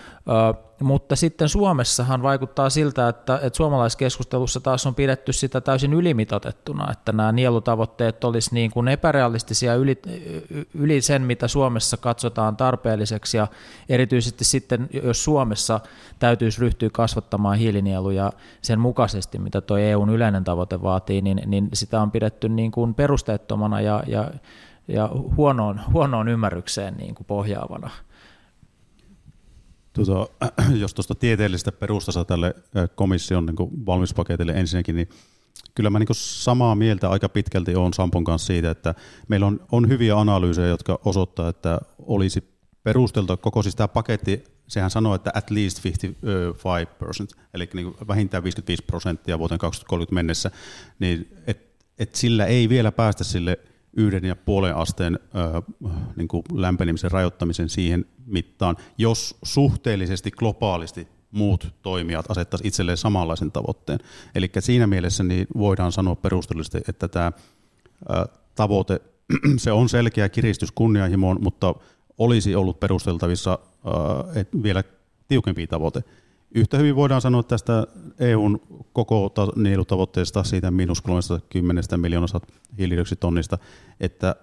[0.81, 7.11] Mutta sitten Suomessahan vaikuttaa siltä, että, että suomalaiskeskustelussa taas on pidetty sitä täysin ylimitotettuna, että
[7.11, 10.01] nämä nielutavoitteet olisi niin kuin epärealistisia yli,
[10.73, 13.47] yli sen, mitä Suomessa katsotaan tarpeelliseksi ja
[13.89, 15.79] erityisesti sitten, jos Suomessa
[16.19, 22.01] täytyisi ryhtyä kasvattamaan hiilinieluja sen mukaisesti, mitä tuo EUn yleinen tavoite vaatii, niin, niin sitä
[22.01, 24.31] on pidetty niin kuin perusteettomana ja, ja,
[24.87, 27.89] ja huonoon, huonoon ymmärrykseen niin kuin pohjaavana.
[30.05, 30.27] Tuota,
[30.81, 32.55] jos tuosta tieteellisestä perustasta tälle
[32.95, 35.09] komission niin valmispaketille ensinnäkin, niin
[35.75, 38.95] kyllä mä niin samaa mieltä aika pitkälti on Sampon kanssa siitä, että
[39.27, 42.43] meillä on, on hyviä analyysejä, jotka osoittaa, että olisi
[42.83, 48.83] perusteltu koko siis tämä paketti sehän sanoo, että at least 55%, eli niin vähintään 55
[48.83, 50.51] prosenttia vuoteen 2030 mennessä,
[50.99, 53.59] niin et, et sillä ei vielä päästä sille
[53.99, 55.61] yhden ja puolen asteen ö,
[56.15, 63.99] niin kuin lämpenemisen rajoittamisen siihen mittaan, jos suhteellisesti globaalisti muut toimijat asettaisivat itselleen samanlaisen tavoitteen.
[64.35, 67.31] Eli siinä mielessä niin voidaan sanoa perustellisesti, että tämä
[68.09, 69.01] ö, tavoite,
[69.57, 71.75] se on selkeä kiristys kunnianhimoon, mutta
[72.17, 73.59] olisi ollut perusteltavissa
[74.35, 74.83] ö, vielä
[75.27, 76.03] tiukempi tavoite.
[76.55, 77.87] Yhtä hyvin voidaan sanoa tästä
[78.19, 78.61] EUn
[78.93, 82.39] koko nielutavoitteesta, siitä miinus 30 miljoonasta
[82.77, 83.57] hiilidioksiditonnista,
[83.99, 84.35] että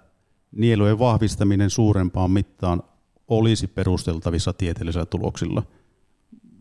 [0.53, 2.83] nielujen vahvistaminen suurempaan mittaan
[3.29, 5.62] olisi perusteltavissa tieteellisillä tuloksilla.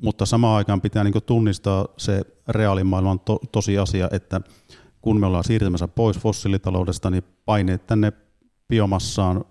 [0.01, 4.41] Mutta samaan aikaan pitää niin tunnistaa se reaalimaailman to- tosiasia, että
[5.01, 8.13] kun me ollaan siirtymässä pois fossiilitaloudesta, niin paineet tänne
[8.67, 9.45] biomassaan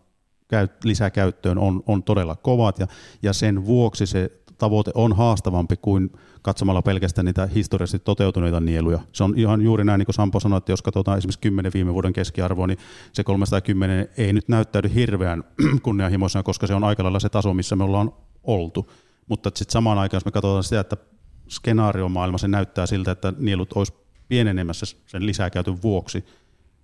[0.85, 2.87] lisäkäyttöön on, on todella kovat ja,
[3.23, 6.11] ja sen vuoksi se tavoite on haastavampi kuin
[6.43, 9.01] katsomalla pelkästään niitä historiallisesti toteutuneita nieluja.
[9.13, 11.95] Se on ihan juuri näin, niin kuin Sampo sanoi, että jos katsotaan esimerkiksi 10 viime
[11.95, 12.79] vuoden keskiarvoa, niin
[13.13, 15.45] se 310 ei nyt näyttäydy hirveän
[15.83, 18.91] kunnianhimoisena, koska se on aika lailla se taso, missä me ollaan oltu.
[19.29, 20.97] Mutta sitten samaan aikaan, jos me katsotaan sitä, että
[21.49, 23.93] skenaariomaailma se näyttää siltä, että nielut olisi
[24.29, 26.25] pienenemässä sen lisäkäytön vuoksi,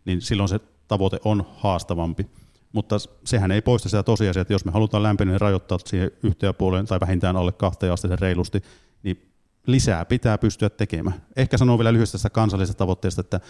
[0.05, 2.27] niin silloin se tavoite on haastavampi
[2.73, 6.87] mutta sehän ei poista sitä tosiasiaa, että jos me halutaan lämpeneminen rajoittaa siihen yhteen puoleen
[6.87, 8.63] tai vähintään alle kahteen asteeseen reilusti,
[9.03, 9.33] niin
[9.67, 11.23] lisää pitää pystyä tekemään.
[11.37, 13.41] Ehkä sanon vielä lyhyesti tästä kansallisesta tavoitteesta, että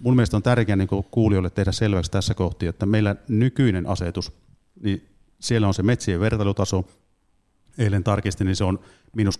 [0.00, 4.32] mun mielestä on tärkeää niin kuulijoille tehdä selväksi tässä kohti, että meillä nykyinen asetus,
[4.82, 5.08] niin
[5.40, 6.84] siellä on se metsien vertailutaso,
[7.78, 8.78] eilen tarkistin, niin se on
[9.12, 9.38] miinus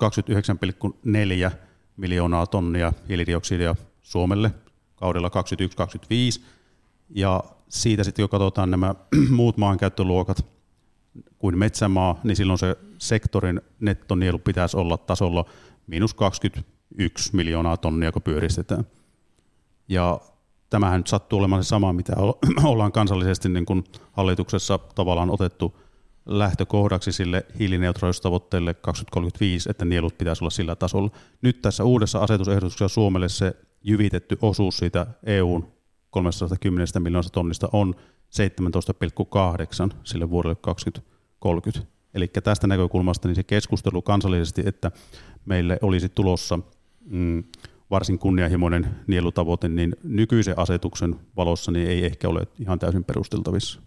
[1.50, 1.50] 29,4
[1.96, 4.50] miljoonaa tonnia hiilidioksidia Suomelle
[4.96, 6.42] kaudella 2021-2025,
[7.10, 8.94] ja siitä sitten, kun katsotaan nämä
[9.30, 10.46] muut maankäyttöluokat
[11.38, 15.44] kuin metsämaa, niin silloin se sektorin nettonielu pitäisi olla tasolla
[15.86, 18.86] miinus 21 miljoonaa tonnia, kun pyöristetään.
[19.88, 20.20] Ja
[20.70, 22.12] tämähän nyt sattuu olemaan se sama, mitä
[22.64, 25.78] ollaan kansallisesti niin kuin hallituksessa tavallaan otettu
[26.26, 31.10] lähtökohdaksi sille hiilineutraalisuustavoitteelle 2035, että nielut pitäisi olla sillä tasolla.
[31.42, 35.75] Nyt tässä uudessa asetusehdotuksessa Suomelle se jyvitetty osuus siitä EUn
[36.10, 37.94] 310 miljoonasta tonnista on
[39.90, 41.92] 17,8 sille vuodelle 2030.
[42.14, 44.90] Eli tästä näkökulmasta niin se keskustelu kansallisesti, että
[45.44, 46.58] meille olisi tulossa
[47.10, 47.44] mm,
[47.90, 53.80] varsin kunnianhimoinen nielutavoite, niin nykyisen asetuksen valossa niin ei ehkä ole ihan täysin perusteltavissa.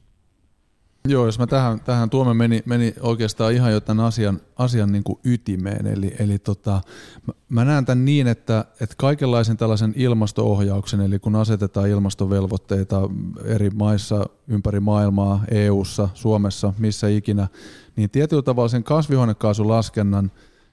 [1.07, 5.03] Joo, jos mä tähän, tähän tuomme meni, meni oikeastaan ihan jo tämän asian, asian niin
[5.03, 5.87] kuin ytimeen.
[5.87, 6.81] Eli, eli tota,
[7.49, 13.09] mä, näen tämän niin, että, että kaikenlaisen tällaisen ilmastoohjauksen, eli kun asetetaan ilmastovelvoitteita
[13.43, 17.47] eri maissa ympäri maailmaa, EU:ssa, Suomessa, missä ikinä,
[17.95, 20.31] niin tietyllä tavalla sen kasvihuonekaasulaskennan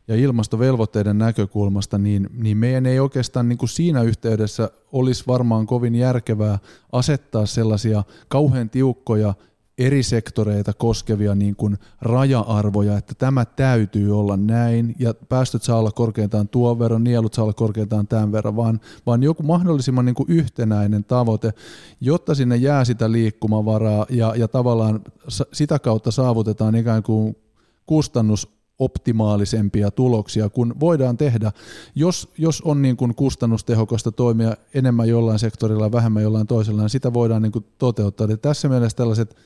[0.08, 5.94] ja ilmastovelvoitteiden näkökulmasta, niin, niin meidän ei oikeastaan niin kuin siinä yhteydessä olisi varmaan kovin
[5.94, 6.58] järkevää
[6.92, 9.34] asettaa sellaisia kauhean tiukkoja
[9.78, 15.90] eri sektoreita koskevia niin kuin raja-arvoja, että tämä täytyy olla näin ja päästöt saa olla
[15.90, 20.30] korkeintaan tuon verran, nielut saa olla korkeintaan tämän verran, vaan, vaan joku mahdollisimman niin kuin
[20.30, 21.52] yhtenäinen tavoite,
[22.00, 25.00] jotta sinne jää sitä liikkumavaraa ja, ja tavallaan
[25.52, 27.36] sitä kautta saavutetaan ikään kuin
[27.86, 31.52] kustannus optimaalisempia tuloksia, kun voidaan tehdä,
[31.94, 37.12] jos, jos on niin kuin kustannustehokasta toimia enemmän jollain sektorilla vähemmän jollain toisella, niin sitä
[37.12, 38.24] voidaan niin kuin toteuttaa.
[38.24, 39.36] Eli tässä mielessä tällaiset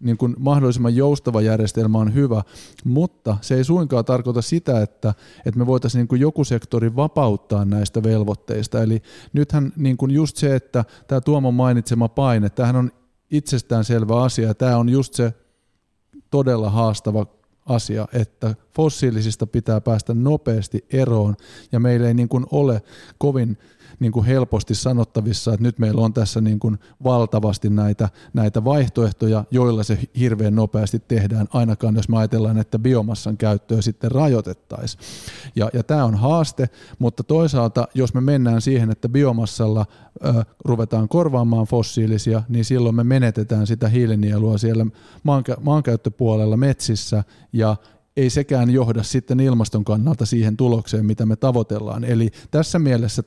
[0.00, 2.42] niin kuin mahdollisimman joustava järjestelmä on hyvä,
[2.84, 5.14] mutta se ei suinkaan tarkoita sitä, että,
[5.46, 8.82] että me voitaisiin niin kuin joku sektori vapauttaa näistä velvoitteista.
[8.82, 12.90] Eli nythän niin kuin just se, että tämä Tuomon mainitsema paine, tämähän on
[13.30, 15.34] itsestään selvä asia, tämä on just se
[16.30, 17.26] todella haastava
[17.66, 21.36] asia, että fossiilisista pitää päästä nopeasti eroon
[21.72, 22.82] ja meillä ei niin kuin ole
[23.18, 23.58] kovin
[24.00, 29.44] niin kuin helposti sanottavissa, että nyt meillä on tässä niin kuin valtavasti näitä, näitä vaihtoehtoja,
[29.50, 35.02] joilla se hirveän nopeasti tehdään, ainakaan jos me ajatellaan, että biomassan käyttöä sitten rajoitettaisiin.
[35.56, 39.86] Ja, ja tämä on haaste, mutta toisaalta jos me mennään siihen, että biomassalla
[40.24, 44.86] ö, ruvetaan korvaamaan fossiilisia, niin silloin me menetetään sitä hiilinielua siellä
[45.24, 47.76] maankä- maankäyttöpuolella metsissä ja
[48.16, 52.04] ei sekään johda sitten ilmaston kannalta siihen tulokseen, mitä me tavoitellaan.
[52.04, 53.22] Eli tässä mielessä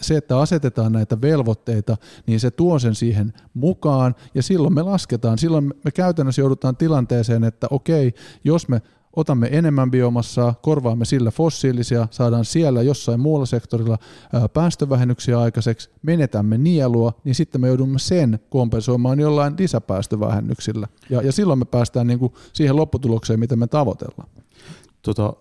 [0.00, 5.38] se, että asetetaan näitä velvoitteita, niin se tuo sen siihen mukaan ja silloin me lasketaan.
[5.38, 8.82] Silloin me käytännössä joudutaan tilanteeseen, että okei, jos me
[9.16, 13.98] otamme enemmän biomassaa, korvaamme sillä fossiilisia, saadaan siellä jossain muulla sektorilla
[14.52, 20.88] päästövähennyksiä aikaiseksi, menetämme nielua, niin sitten me joudumme sen kompensoimaan jollain lisäpäästövähennyksillä.
[21.10, 24.28] Ja, ja silloin me päästään niin kuin siihen lopputulokseen, mitä me tavoitellaan.
[25.02, 25.32] Tota,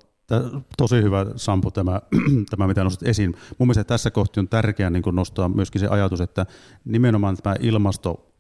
[0.78, 2.02] tosi hyvä Sampo tämä,
[2.50, 3.36] tämä mitä nostit esiin.
[3.58, 6.46] Mun mielestä tässä kohti on tärkeää niin nostaa myöskin se ajatus, että
[6.86, 8.34] nimenomaan tämä ilmasto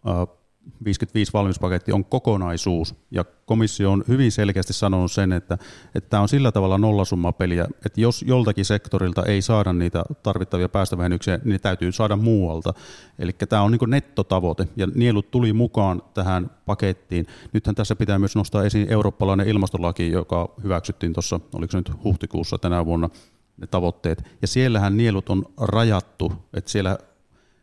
[0.86, 5.58] 55 valmispaketti on kokonaisuus, ja komissio on hyvin selkeästi sanonut sen, että,
[5.95, 11.38] että tämä on sillä tavalla nollasummapeliä, että jos joltakin sektorilta ei saada niitä tarvittavia päästövähennyksiä,
[11.38, 12.73] niin ne täytyy saada muualta.
[13.19, 17.28] Eli tämä on niin nettotavoite, ja nielut tuli mukaan tähän pakettiin.
[17.54, 22.58] Nythän tässä pitää myös nostaa esiin eurooppalainen ilmastolaki, joka hyväksyttiin tuossa, oliko se nyt huhtikuussa
[22.58, 23.10] tänä vuonna,
[23.58, 24.23] ne tavoitteet.
[24.41, 26.97] Ja siellähän nielut on rajattu, että siellä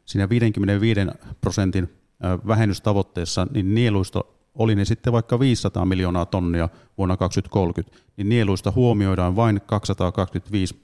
[0.05, 1.01] siinä 55
[1.41, 2.00] prosentin
[2.47, 9.37] vähennystavoitteessa, niin nieluista oli ne sitten vaikka 500 miljoonaa tonnia vuonna 2030, niin nieluista huomioidaan
[9.37, 10.77] vain 225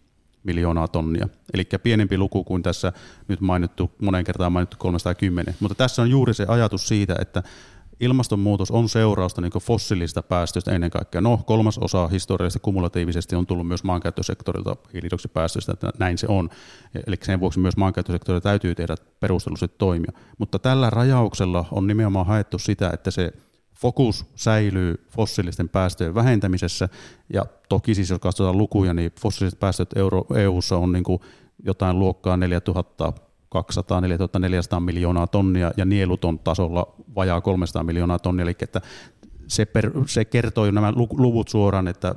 [0.42, 1.28] miljoonaa tonnia.
[1.54, 2.92] Eli pienempi luku kuin tässä
[3.28, 5.54] nyt mainittu, monen kertaan mainittu 310.
[5.60, 7.42] Mutta tässä on juuri se ajatus siitä, että
[8.00, 11.20] ilmastonmuutos on seurausta niin fossiilista päästöistä ennen kaikkea.
[11.20, 16.50] No, kolmas osa historiallisesti kumulatiivisesti on tullut myös maankäyttösektorilta hiilidioksidipäästöistä, että näin se on.
[17.06, 20.12] Eli sen vuoksi myös maankäyttösektorilla täytyy tehdä perustellusti toimia.
[20.38, 23.32] Mutta tällä rajauksella on nimenomaan haettu sitä, että se
[23.80, 26.88] fokus säilyy fossiilisten päästöjen vähentämisessä,
[27.32, 29.90] ja toki siis jos katsotaan lukuja, niin fossiiliset päästöt
[30.36, 31.04] EU-ssa on niin
[31.64, 33.12] jotain luokkaa 4000
[33.62, 34.00] 200
[34.38, 38.80] 400 miljoonaa tonnia ja nieluton tasolla vajaa 300 miljoonaa tonnia, eli että
[39.48, 42.14] se, per, se kertoo jo nämä luvut suoraan, että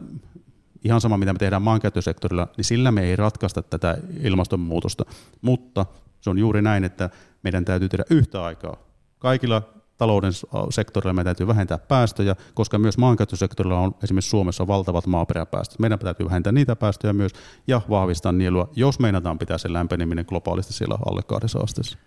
[0.84, 5.06] ihan sama mitä me tehdään maankäyttösektorilla, niin sillä me ei ratkaista tätä ilmastonmuutosta,
[5.42, 5.86] mutta
[6.22, 7.10] se on juuri näin, että
[7.44, 8.78] meidän täytyy tehdä yhtä aikaa
[9.20, 10.32] kaikilla talouden
[10.70, 15.80] sektorilla meidän täytyy vähentää päästöjä, koska myös maankäyttösektorilla on esimerkiksi Suomessa valtavat maaperäpäästöt.
[15.80, 17.32] Meidän täytyy vähentää niitä päästöjä myös
[17.68, 21.98] ja vahvistaa nielua, jos meinataan pitää sen lämpeneminen globaalisti siellä alle kahdessa asteessa.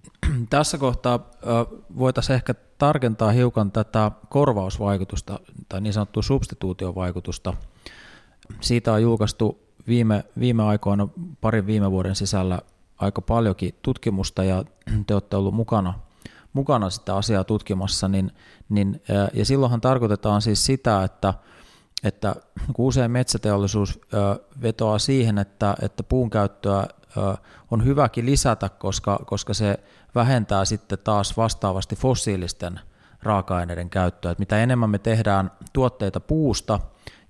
[0.50, 1.30] Tässä kohtaa
[1.98, 7.54] voitaisiin ehkä tarkentaa hiukan tätä korvausvaikutusta tai niin sanottua substituutiovaikutusta.
[8.60, 11.08] Siitä on julkaistu viime, viime aikoina,
[11.40, 12.58] parin viime vuoden sisällä
[12.98, 14.64] aika paljonkin tutkimusta ja
[15.06, 15.94] te olette ollut mukana–
[16.52, 18.32] mukana sitä asiaa tutkimassa, niin,
[18.68, 19.02] niin,
[19.34, 21.34] ja silloinhan tarkoitetaan siis sitä, että,
[22.04, 22.36] että
[22.72, 24.00] kun usein metsäteollisuus
[24.62, 26.86] vetoaa siihen, että, että puun käyttöä
[27.70, 29.80] on hyväkin lisätä, koska, koska se
[30.14, 32.80] vähentää sitten taas vastaavasti fossiilisten
[33.22, 34.30] raaka-aineiden käyttöä.
[34.30, 36.80] Että mitä enemmän me tehdään tuotteita puusta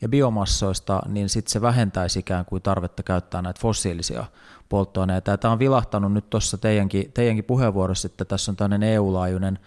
[0.00, 4.24] ja biomassoista, niin sitten se vähentäisi ikään kuin tarvetta käyttää näitä fossiilisia
[4.70, 5.30] polttoaineita.
[5.30, 9.58] Ja tämä on vilahtanut nyt tuossa teidänkin, teidänkin puheenvuorossa, että tässä on tämmöinen EU-laajuinen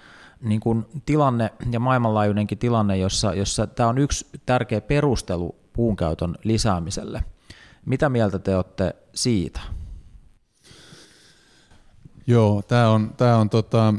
[0.41, 7.23] niin kuin tilanne ja maailmanlaajuinenkin tilanne, jossa, jossa tämä on yksi tärkeä perustelu puunkäytön lisäämiselle.
[7.85, 9.59] Mitä mieltä te olette siitä?
[12.27, 13.93] Joo, tämä on, tämä on tota,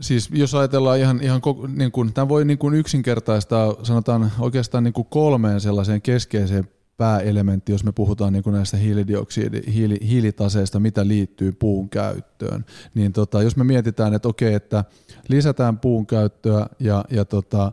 [0.00, 1.40] siis jos ajatellaan ihan, ihan
[1.76, 6.68] niin kuin, tämä voi niin kuin yksinkertaistaa, sanotaan oikeastaan niin kuin kolmeen sellaiseen keskeiseen
[6.98, 12.64] pääelementti, jos me puhutaan niin kuin näistä hiilidioksidi, hiili, hiilitaseista, mitä liittyy puun käyttöön.
[12.94, 14.84] Niin tota, jos me mietitään, että okei, että
[15.28, 17.72] lisätään puun käyttöä ja, ja tota,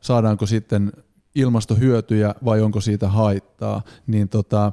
[0.00, 0.92] saadaanko sitten
[1.34, 4.72] ilmastohyötyjä vai onko siitä haittaa, niin tota,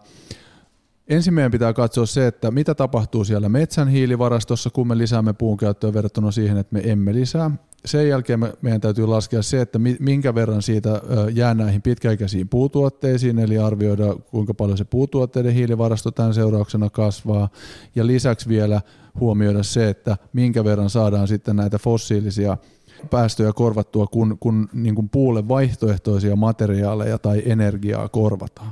[1.08, 5.58] Ensin meidän pitää katsoa se, että mitä tapahtuu siellä metsän hiilivarastossa, kun me lisäämme puun
[5.58, 7.52] käyttöä verrattuna siihen, että me emme lisää.
[7.86, 11.02] Sen jälkeen meidän täytyy laskea se, että minkä verran siitä
[11.34, 17.50] jää näihin pitkäikäisiin puutuotteisiin, eli arvioida kuinka paljon se puutuotteiden hiilivarasto tämän seurauksena kasvaa.
[17.96, 18.82] Ja lisäksi vielä
[19.20, 22.58] huomioida se, että minkä verran saadaan sitten näitä fossiilisia
[23.06, 28.72] päästöjä korvattua, kun, kun niin kuin puulle vaihtoehtoisia materiaaleja tai energiaa korvataan.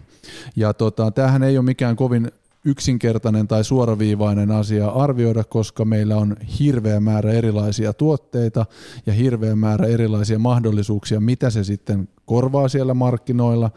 [0.55, 2.31] Ja tota, tämähän ei ole mikään kovin
[2.65, 8.65] yksinkertainen tai suoraviivainen asia arvioida, koska meillä on hirveä määrä erilaisia tuotteita
[9.05, 13.71] ja hirveä määrä erilaisia mahdollisuuksia, mitä se sitten korvaa siellä markkinoilla,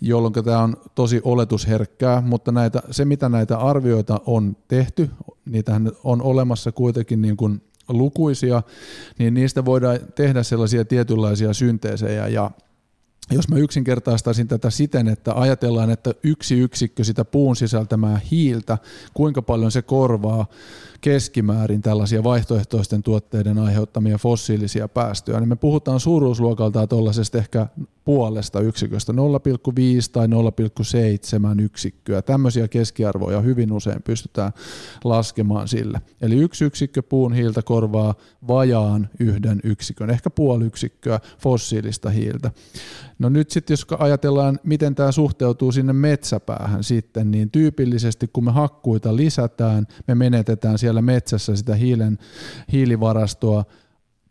[0.00, 5.10] jolloin tämä on tosi oletusherkkää, mutta näitä, se mitä näitä arvioita on tehty,
[5.44, 8.62] niitähän on olemassa kuitenkin niin kuin lukuisia,
[9.18, 12.28] niin niistä voidaan tehdä sellaisia tietynlaisia synteesejä.
[12.28, 12.50] Ja
[13.30, 18.78] jos mä yksinkertaistaisin tätä siten, että ajatellaan, että yksi yksikkö sitä puun sisältämää hiiltä,
[19.14, 20.46] kuinka paljon se korvaa
[21.04, 27.66] keskimäärin tällaisia vaihtoehtoisten tuotteiden aiheuttamia fossiilisia päästöjä, niin me puhutaan suuruusluokaltaan tuollaisesta ehkä
[28.04, 29.18] puolesta yksiköstä, 0,5
[30.12, 32.22] tai 0,7 yksikköä.
[32.22, 34.52] Tämmöisiä keskiarvoja hyvin usein pystytään
[35.04, 36.00] laskemaan sille.
[36.20, 38.14] Eli yksi yksikkö puun hiiltä korvaa
[38.48, 42.50] vajaan yhden yksikön, ehkä puoli yksikköä fossiilista hiiltä.
[43.18, 48.50] No nyt sitten jos ajatellaan, miten tämä suhteutuu sinne metsäpäähän sitten, niin tyypillisesti kun me
[48.50, 52.18] hakkuita lisätään, me menetetään siellä metsässä sitä hiilen,
[52.72, 53.64] hiilivarastoa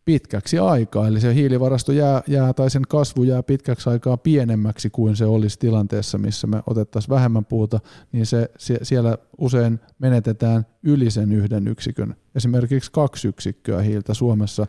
[0.05, 5.15] pitkäksi aikaa, eli se hiilivarasto jää, jää tai sen kasvu jää pitkäksi aikaa pienemmäksi kuin
[5.15, 7.79] se olisi tilanteessa, missä me otettaisiin vähemmän puuta,
[8.11, 14.67] niin se, se, siellä usein menetetään yli sen yhden yksikön, esimerkiksi kaksi yksikköä hiiltä Suomessa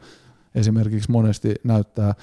[0.55, 2.15] esimerkiksi monesti näyttää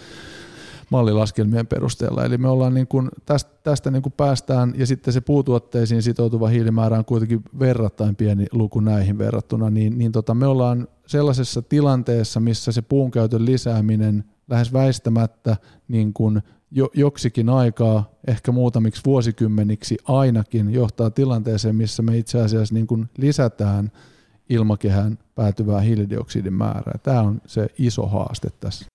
[0.91, 2.25] mallilaskelmien perusteella.
[2.25, 6.47] Eli me ollaan niin kuin, tästä, tästä niin kuin päästään, ja sitten se puutuotteisiin sitoutuva
[6.47, 12.39] hiilimäärä on kuitenkin verrattain pieni luku näihin verrattuna, niin, niin tota, me ollaan sellaisessa tilanteessa,
[12.39, 19.97] missä se puun käytön lisääminen lähes väistämättä niin kuin jo, joksikin aikaa, ehkä muutamiksi vuosikymmeniksi
[20.07, 23.91] ainakin, johtaa tilanteeseen, missä me itse asiassa niin kuin lisätään
[24.49, 26.99] ilmakehään päätyvää hiilidioksidin määrää.
[27.03, 28.85] Tämä on se iso haaste tässä.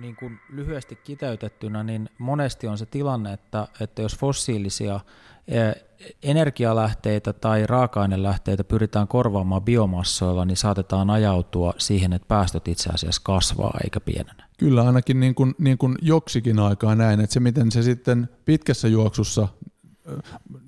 [0.00, 5.00] Niin kuin lyhyesti kiteytettynä, niin monesti on se tilanne, että, että jos fossiilisia
[5.48, 5.74] eh,
[6.22, 13.78] energialähteitä tai raaka-ainelähteitä pyritään korvaamaan biomassoilla, niin saatetaan ajautua siihen, että päästöt itse asiassa kasvaa
[13.84, 14.42] eikä pienene.
[14.58, 18.88] Kyllä ainakin niin kuin, niin kuin joksikin aikaa näin, että se miten se sitten pitkässä
[18.88, 19.48] juoksussa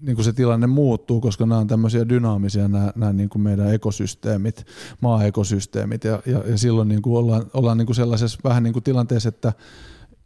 [0.01, 3.75] niin kuin se tilanne muuttuu, koska nämä on tämmöisiä dynaamisia nämä, nämä niin kuin meidän
[3.75, 4.67] ekosysteemit,
[5.01, 8.83] maa-ekosysteemit ja, ja, ja silloin niin kuin ollaan, ollaan niin kuin sellaisessa vähän niin kuin
[8.83, 9.53] tilanteessa, että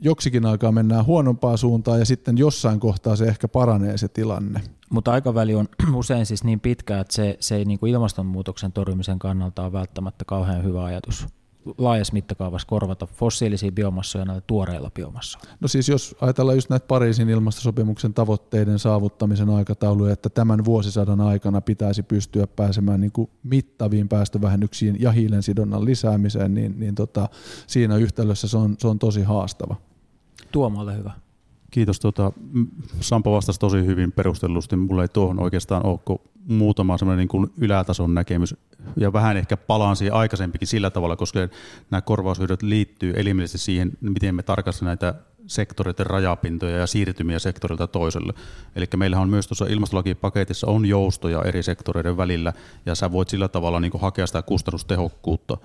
[0.01, 4.61] joksikin aikaa mennään huonompaa suuntaan ja sitten jossain kohtaa se ehkä paranee se tilanne.
[4.91, 9.19] Mutta aikaväli on usein siis niin pitkä, että se, se ei niin kuin ilmastonmuutoksen torjumisen
[9.19, 11.27] kannalta ole välttämättä kauhean hyvä ajatus
[11.79, 15.49] laajassa mittakaavassa korvata fossiilisia biomassoja näillä tuoreilla biomassoilla?
[15.61, 21.61] No siis jos ajatellaan just näitä Pariisin ilmastosopimuksen tavoitteiden saavuttamisen aikatauluja, että tämän vuosisadan aikana
[21.61, 27.29] pitäisi pystyä pääsemään niin kuin mittaviin päästövähennyksiin ja hiilen sidonnan lisäämiseen, niin, niin tota,
[27.67, 29.77] siinä yhtälössä se on, se on tosi haastava.
[30.53, 31.24] Tuomalle hyvä.
[31.75, 32.01] Kiitos.
[32.01, 32.33] Tota,
[33.01, 34.77] Sampo vastasi tosi hyvin perustellusti.
[34.77, 38.57] Mulla ei tuohon oikeastaan ole muutama semmoinen niin kuin ylätason näkemys.
[38.97, 41.41] Ja vähän ehkä palaan siihen aikaisempikin sillä tavalla, koska
[41.91, 45.15] nämä korvaushyödyt liittyy elimellisesti siihen, miten me tarkastamme näitä
[45.47, 48.33] sektoreiden rajapintoja ja siirtymiä sektorilta toiselle.
[48.77, 52.53] Eli meillähän on myös tuossa ilmastolakipaketissa on joustoja eri sektoreiden välillä,
[52.87, 55.57] ja sä voit sillä tavalla niin hakea sitä kustannustehokkuutta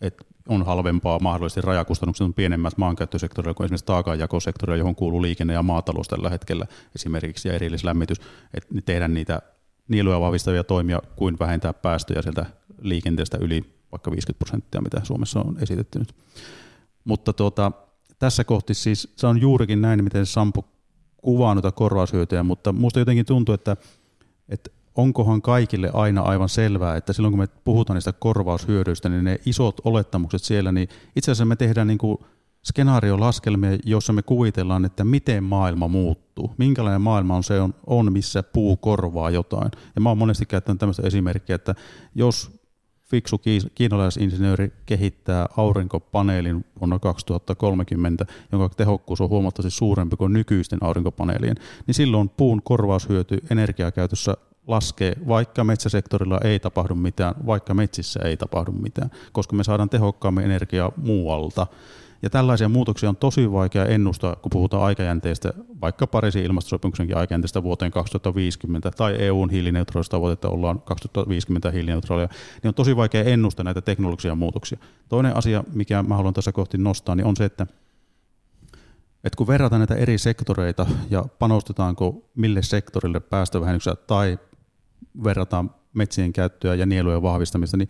[0.00, 5.62] että on halvempaa mahdollisesti rajakustannukset on pienemmät maankäyttösektorilla kuin esimerkiksi taakanjakosektorilla, johon kuuluu liikenne ja
[5.62, 8.20] maatalous tällä hetkellä esimerkiksi ja erillislämmitys,
[8.54, 9.42] että tehdään niitä
[9.88, 12.46] nieluja vahvistavia toimia kuin vähentää päästöjä sieltä
[12.80, 16.14] liikenteestä yli vaikka 50 prosenttia, mitä Suomessa on esitetty nyt.
[17.04, 17.72] Mutta tuota,
[18.18, 20.68] tässä kohti siis se on juurikin näin, miten Sampo
[21.16, 23.76] kuvaa noita korvaushyötyjä, mutta minusta jotenkin tuntuu, että,
[24.48, 29.38] että onkohan kaikille aina aivan selvää, että silloin kun me puhutaan niistä korvaushyödyistä, niin ne
[29.46, 32.18] isot olettamukset siellä, niin itse asiassa me tehdään niin kuin
[32.64, 38.42] skenaariolaskelmia, jossa me kuvitellaan, että miten maailma muuttuu, minkälainen maailma on se on, on missä
[38.42, 39.70] puu korvaa jotain.
[39.94, 41.74] Ja mä oon monesti käyttänyt tämmöistä esimerkkiä, että
[42.14, 42.60] jos
[43.04, 43.40] fiksu
[43.74, 52.28] kiinalaisinsinööri kehittää aurinkopaneelin vuonna 2030, jonka tehokkuus on huomattavasti suurempi kuin nykyisten aurinkopaneelien, niin silloin
[52.28, 54.36] puun korvaushyöty energiakäytössä
[54.66, 60.44] laskee, vaikka metsäsektorilla ei tapahdu mitään, vaikka metsissä ei tapahdu mitään, koska me saadaan tehokkaammin
[60.44, 61.66] energiaa muualta.
[62.22, 67.90] Ja tällaisia muutoksia on tosi vaikea ennustaa, kun puhutaan aikajänteistä, vaikka Pariisin ilmastosopimuksenkin aikajänteistä vuoteen
[67.90, 72.28] 2050 tai EUn hiilineutraalistavoitetta ollaan 2050 hiilineutraalia,
[72.62, 74.78] niin on tosi vaikea ennustaa näitä teknologisia muutoksia.
[75.08, 77.66] Toinen asia, mikä mä haluan tässä kohti nostaa, niin on se, että
[79.24, 84.38] että kun verrataan näitä eri sektoreita ja panostetaanko mille sektorille päästövähennyksiä tai
[85.24, 87.88] verrataan metsien käyttöä ja nielujen vahvistamista, niin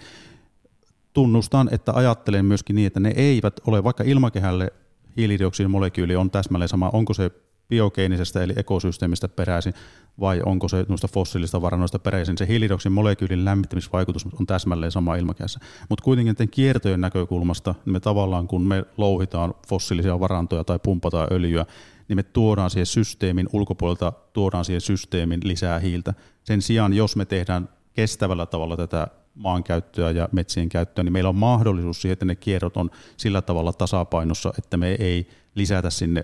[1.12, 4.72] tunnustan, että ajattelen myöskin niin, että ne eivät ole, vaikka ilmakehälle
[5.16, 7.30] hiilidioksidin molekyyli on täsmälleen sama, onko se
[7.68, 9.74] biogeenisestä eli ekosysteemistä peräisin
[10.20, 12.38] vai onko se noista fossiilista varannoista peräisin.
[12.38, 15.60] Se hiilidioksidin molekyylin lämmittämisvaikutus on täsmälleen sama ilmakehässä.
[15.88, 21.66] Mutta kuitenkin kiertojen näkökulmasta me tavallaan kun me louhitaan fossiilisia varantoja tai pumpataan öljyä,
[22.08, 26.14] niin me tuodaan siihen systeemin ulkopuolelta, tuodaan siihen systeemin lisää hiiltä.
[26.44, 31.36] Sen sijaan, jos me tehdään kestävällä tavalla tätä maankäyttöä ja metsien käyttöä, niin meillä on
[31.36, 36.22] mahdollisuus siihen, että ne kierrot on sillä tavalla tasapainossa, että me ei lisätä sinne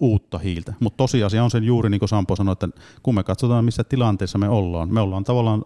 [0.00, 0.74] uutta hiiltä.
[0.80, 2.68] Mutta tosiasia on sen juuri niin kuin Sampo sanoi, että
[3.02, 5.64] kun me katsotaan, missä tilanteessa me ollaan, me ollaan tavallaan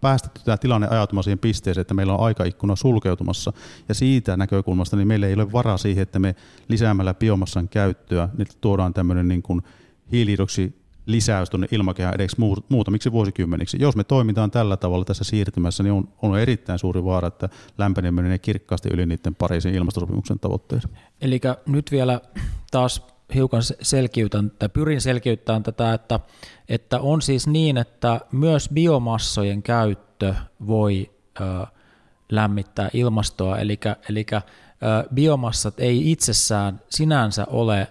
[0.00, 3.52] päästetty tämä tilanne ajatumaan siihen pisteeseen, että meillä on aikaikkuna sulkeutumassa.
[3.88, 6.34] Ja siitä näkökulmasta niin meillä ei ole varaa siihen, että me
[6.68, 9.62] lisäämällä biomassan käyttöä, niin tuodaan tämmöinen niin kuin
[10.12, 12.36] hiilidoksi lisäys tuonne ilmakehään edes
[12.68, 13.76] muutamiksi vuosikymmeniksi.
[13.80, 17.48] Jos me toimitaan tällä tavalla tässä siirtymässä, niin on, on erittäin suuri vaara, että
[17.78, 20.90] lämpeneminen menee kirkkaasti yli niiden Pariisin ilmastosopimuksen tavoitteiden.
[21.20, 22.20] Eli nyt vielä
[22.70, 26.20] taas hiukan selkiytän tai pyrin selkiyttämään tätä, että,
[26.68, 30.34] että on siis niin, että myös biomassojen käyttö
[30.66, 31.10] voi
[31.40, 31.66] ö,
[32.32, 34.36] lämmittää ilmastoa, eli, eli ö,
[35.14, 37.88] biomassat ei itsessään sinänsä ole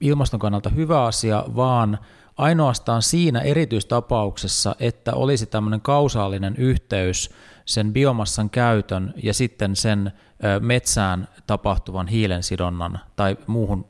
[0.00, 1.98] ilmaston kannalta hyvä asia, vaan
[2.36, 7.30] ainoastaan siinä erityistapauksessa, että olisi tämmöinen kausaalinen yhteys
[7.64, 10.12] sen biomassan käytön ja sitten sen
[10.60, 13.86] metsään tapahtuvan hiilensidonnan tai muuhun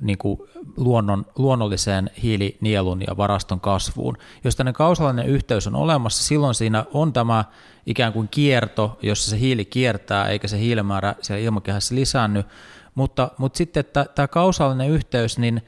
[0.00, 0.38] niin kuin
[0.76, 4.16] luonnon, luonnolliseen hiilinielun ja varaston kasvuun.
[4.44, 7.44] Jos tämmöinen kausaalinen yhteys on olemassa, silloin siinä on tämä
[7.86, 12.44] ikään kuin kierto, jossa se hiili kiertää eikä se hiilimäärä siellä ilmakehässä lisäänny,
[12.94, 15.62] mutta, mutta sitten tämä kausaalinen yhteys, niin,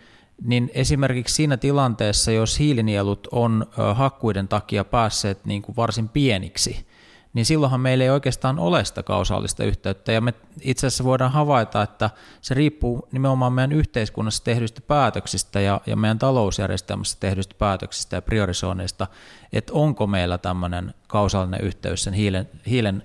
[0.44, 6.86] niin esimerkiksi siinä tilanteessa, jos hiilinielut on hakkuiden takia päässeet niin kuin varsin pieniksi,
[7.34, 10.12] niin silloinhan meillä ei oikeastaan ole sitä kausaalista yhteyttä.
[10.12, 12.10] Ja me itse asiassa voidaan havaita, että
[12.40, 19.06] se riippuu nimenomaan meidän yhteiskunnassa tehdyistä päätöksistä ja, ja meidän talousjärjestelmässä tehdyistä päätöksistä ja priorisoinneista,
[19.52, 23.02] että onko meillä tämmöinen kausaalinen yhteys sen hiilen, hiilen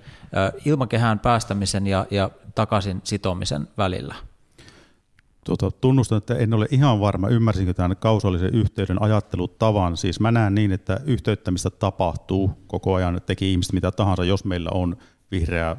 [0.64, 4.29] ilmakehään päästämisen ja, ja takaisin sitomisen välillä.
[5.44, 9.96] Tuota, tunnustan, että en ole ihan varma, ymmärsinkö tämän kausaalisen yhteyden ajattelutavan.
[9.96, 14.70] Siis mä näen niin, että yhteyttämistä tapahtuu koko ajan, teki ihmiset mitä tahansa, jos meillä
[14.74, 14.96] on
[15.30, 15.76] vihreää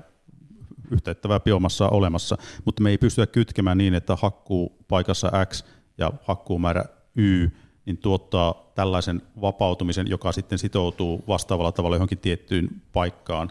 [0.92, 5.64] yhteyttävää biomassaa olemassa, mutta me ei pystytä kytkemään niin, että hakkuu paikassa X
[5.98, 6.86] ja hakkuumäärä
[7.16, 7.50] Y
[7.86, 13.50] niin tuottaa tällaisen vapautumisen, joka sitten sitoutuu vastaavalla tavalla johonkin tiettyyn paikkaan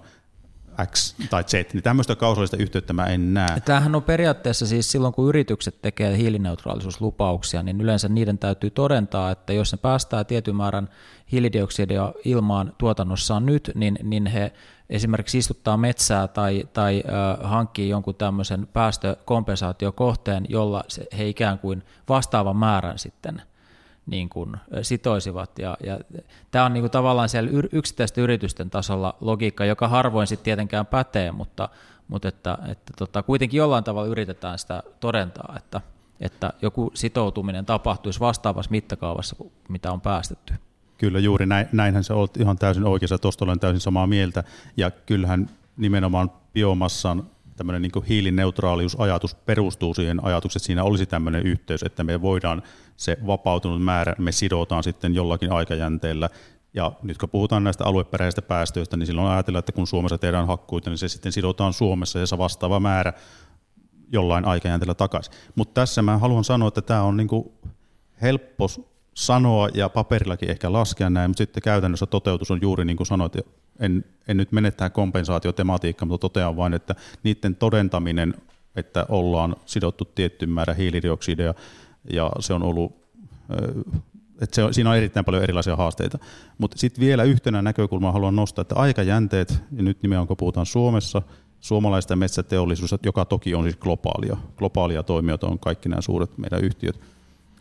[0.86, 3.60] X tai Z, niin tämmöistä kausallista yhteyttä mä en näe.
[3.60, 9.52] Tämähän on periaatteessa siis silloin, kun yritykset tekee hiilineutraalisuuslupauksia, niin yleensä niiden täytyy todentaa, että
[9.52, 10.88] jos ne päästää tietyn määrän
[11.32, 14.52] hiilidioksidia ilmaan tuotannossaan nyt, niin, niin he
[14.90, 21.82] esimerkiksi istuttaa metsää tai, tai äh, hankkii jonkun tämmöisen päästökompensaatiokohteen, jolla se, he ikään kuin
[22.08, 23.42] vastaavan määrän sitten
[24.06, 25.58] niin kuin sitoisivat.
[25.58, 25.98] Ja, ja
[26.50, 31.32] tämä on niin kuin tavallaan siellä yksittäisten yritysten tasolla logiikka, joka harvoin sitten tietenkään pätee,
[31.32, 31.68] mutta,
[32.08, 35.80] mutta että, että tota, kuitenkin jollain tavalla yritetään sitä todentaa, että,
[36.20, 39.36] että joku sitoutuminen tapahtuisi vastaavassa mittakaavassa
[39.68, 40.54] mitä on päästetty.
[40.98, 44.44] Kyllä juuri näin, näinhän se olet ihan täysin oikeassa, tuosta olen täysin samaa mieltä,
[44.76, 47.22] ja kyllähän nimenomaan biomassan
[47.60, 52.62] tämmöinen niin hiilineutraaliusajatus perustuu siihen ajatukseen, että siinä olisi tämmöinen yhteys, että me voidaan
[52.96, 56.28] se vapautunut määrä, me sidotaan sitten jollakin aikajänteellä.
[56.74, 60.90] Ja nyt kun puhutaan näistä alueperäisistä päästöistä, niin silloin ajatellaan, että kun Suomessa tehdään hakkuita,
[60.90, 63.12] niin se sitten sidotaan Suomessa ja se vastaava määrä
[64.12, 65.34] jollain aikajänteellä takaisin.
[65.54, 67.28] Mutta tässä mä haluan sanoa, että tämä on niin
[68.22, 68.66] helppo
[69.14, 73.36] sanoa ja paperillakin ehkä laskea näin, mutta sitten käytännössä toteutus on juuri niin kuin sanoit,
[73.80, 78.34] en, en nyt mene tähän kompensaatiotematiikkaan, mutta totean vain, että niiden todentaminen,
[78.76, 81.54] että ollaan sidottu tietty määrä hiilidioksidia
[82.12, 82.92] ja se on ollut,
[84.40, 86.18] että se, siinä on erittäin paljon erilaisia haasteita.
[86.58, 91.22] Mutta sitten vielä yhtenä näkökulmaa haluan nostaa, että aikajänteet, ja nyt nimenomaan kun puhutaan Suomessa,
[91.60, 97.00] suomalaista metsäteollisuus, joka toki on siis globaalia, globaalia toimijoita on kaikki nämä suuret meidän yhtiöt,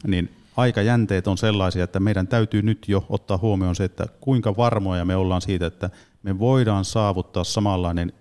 [0.07, 0.29] niin
[0.59, 5.15] aikajänteet on sellaisia, että meidän täytyy nyt jo ottaa huomioon se, että kuinka varmoja me
[5.15, 5.89] ollaan siitä, että
[6.23, 8.13] me voidaan saavuttaa samanlainen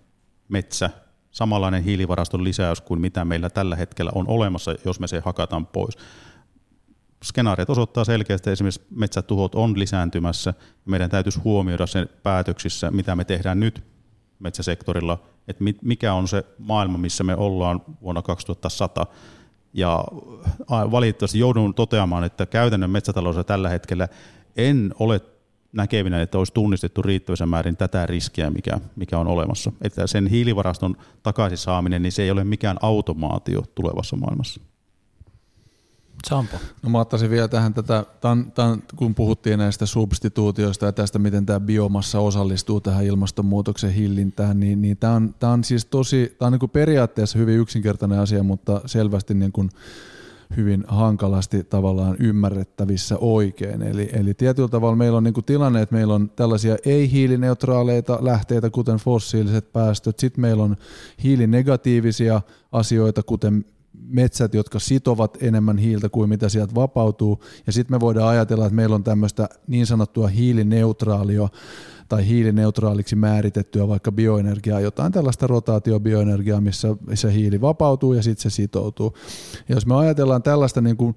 [0.49, 0.91] metsä,
[1.31, 5.99] samanlainen hiilivaraston lisäys kuin mitä meillä tällä hetkellä on olemassa, jos me se hakataan pois.
[7.25, 10.55] Skenaariot osoittaa selkeästi, että esimerkiksi metsätuhot on lisääntymässä.
[10.85, 13.85] Meidän täytyisi huomioida sen päätöksissä, mitä me tehdään nyt
[14.39, 15.19] metsäsektorilla,
[15.49, 19.07] että mikä on se maailma, missä me ollaan vuonna 2100
[19.79, 20.05] ja
[20.71, 24.09] valitettavasti joudun toteamaan, että käytännön metsätaloudessa tällä hetkellä
[24.57, 25.21] en ole
[25.73, 29.73] näkevinä, että olisi tunnistettu riittävässä määrin tätä riskiä, mikä, mikä on olemassa.
[29.83, 34.61] Että sen hiilivaraston takaisin saaminen, niin se ei ole mikään automaatio tulevassa maailmassa.
[36.27, 36.57] Sampo.
[36.83, 41.47] No mä ottaisin vielä tähän tätä, tämän, tämän, kun puhuttiin näistä substituutioista ja tästä, miten
[41.47, 46.47] tämä biomassa osallistuu tähän ilmastonmuutoksen hillintään, niin, niin tämä, on, tämä on siis tosi, tämä
[46.47, 49.71] on niin kuin periaatteessa hyvin yksinkertainen asia, mutta selvästi niin kuin
[50.57, 53.83] hyvin hankalasti tavallaan ymmärrettävissä oikein.
[53.83, 58.71] Eli, eli tietyllä tavalla meillä on niin kuin tilanne, että meillä on tällaisia ei-hiilineutraaleita lähteitä,
[58.71, 60.77] kuten fossiiliset päästöt, sitten meillä on
[61.23, 62.41] hiilinegatiivisia
[62.73, 68.29] asioita, kuten metsät, jotka sitovat enemmän hiiltä kuin mitä sieltä vapautuu, ja sitten me voidaan
[68.29, 71.49] ajatella, että meillä on tämmöistä niin sanottua hiilineutraalia
[72.09, 78.55] tai hiilineutraaliksi määritettyä vaikka bioenergiaa, jotain tällaista rotaatiobioenergiaa, missä se hiili vapautuu ja sitten se
[78.55, 79.15] sitoutuu.
[79.69, 81.17] Ja jos me ajatellaan tällaista niin kuin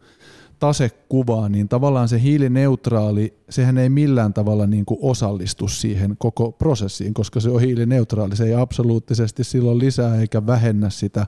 [0.59, 7.13] tasekuvaa, niin tavallaan se hiilineutraali sehän ei millään tavalla niin kuin osallistu siihen koko prosessiin,
[7.13, 8.35] koska se on hiilineutraali.
[8.35, 11.27] Se ei absoluuttisesti silloin lisää eikä vähennä sitä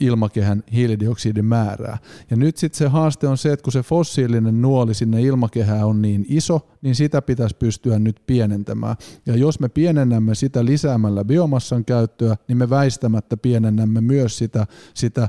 [0.00, 1.98] ilmakehän hiilidioksidin määrää.
[2.30, 6.02] Ja nyt sitten se haaste on se, että kun se fossiilinen nuoli sinne ilmakehään on
[6.02, 8.96] niin iso, niin sitä pitäisi pystyä nyt pienentämään.
[9.26, 15.28] Ja jos me pienennämme sitä lisäämällä biomassan käyttöä, niin me väistämättä pienennämme myös sitä, sitä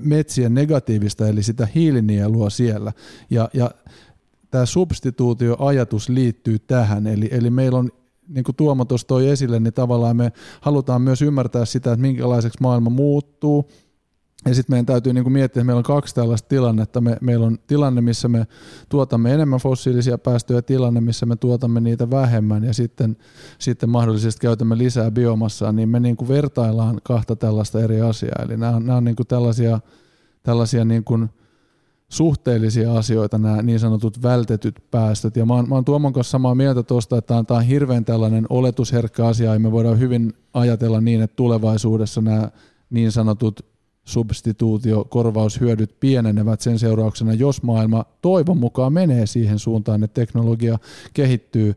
[0.00, 2.92] metsien negatiivista, eli sitä hiilinielua siellä.
[3.30, 3.70] Ja, ja
[4.54, 7.90] tämä substituutioajatus liittyy tähän, eli, eli meillä on
[8.28, 12.58] niin kuin Tuomo tuossa toi esille, niin tavallaan me halutaan myös ymmärtää sitä, että minkälaiseksi
[12.60, 13.68] maailma muuttuu,
[14.46, 17.00] ja sitten meidän täytyy niin kuin miettiä, että meillä on kaksi tällaista tilannetta.
[17.00, 18.46] Me, meillä on tilanne, missä me
[18.88, 23.16] tuotamme enemmän fossiilisia päästöjä, tilanne, missä me tuotamme niitä vähemmän, ja sitten,
[23.58, 28.42] sitten mahdollisesti käytämme lisää biomassaa, niin me niin kuin vertaillaan kahta tällaista eri asiaa.
[28.44, 29.80] Eli nämä on, nämä on niin kuin tällaisia,
[30.42, 31.28] tällaisia niin kuin–
[32.08, 35.36] suhteellisia asioita nämä niin sanotut vältetyt päästöt.
[35.36, 38.46] Ja mä oon, mä oon Tuomon kanssa samaa mieltä tuosta, että tämä on hirveän tällainen
[38.50, 42.50] oletusherkkä asia ja me voidaan hyvin ajatella niin, että tulevaisuudessa nämä
[42.90, 43.73] niin sanotut
[44.04, 50.78] substituutio, korvaushyödyt pienenevät sen seurauksena, jos maailma toivon mukaan menee siihen suuntaan, että teknologia
[51.14, 51.74] kehittyy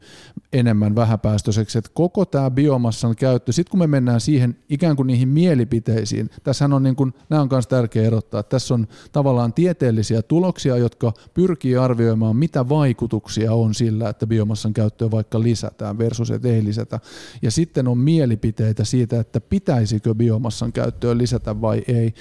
[0.53, 1.77] enemmän vähäpäästöiseksi.
[1.77, 6.65] Että koko tämä biomassan käyttö, sitten kun me mennään siihen ikään kuin niihin mielipiteisiin, tässä
[6.65, 11.13] on niin kuin, nämä on myös tärkeä erottaa, että tässä on tavallaan tieteellisiä tuloksia, jotka
[11.33, 16.99] pyrkii arvioimaan, mitä vaikutuksia on sillä, että biomassan käyttöä vaikka lisätään versus että ei lisätä.
[17.41, 22.13] Ja sitten on mielipiteitä siitä, että pitäisikö biomassan käyttöä lisätä vai ei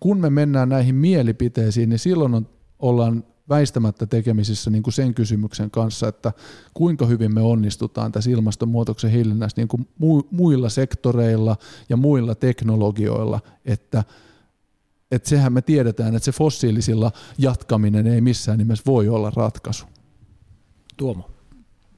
[0.00, 2.48] kun me mennään näihin mielipiteisiin, niin silloin on,
[2.78, 6.32] ollaan väistämättä tekemisissä niin kuin sen kysymyksen kanssa, että
[6.74, 9.88] kuinka hyvin me onnistutaan tässä ilmastonmuutoksen hillinnässä niin kuin
[10.30, 11.56] muilla sektoreilla
[11.88, 14.04] ja muilla teknologioilla, että
[15.10, 19.86] että sehän me tiedetään, että se fossiilisilla jatkaminen ei missään nimessä voi olla ratkaisu.
[20.96, 21.30] Tuomo.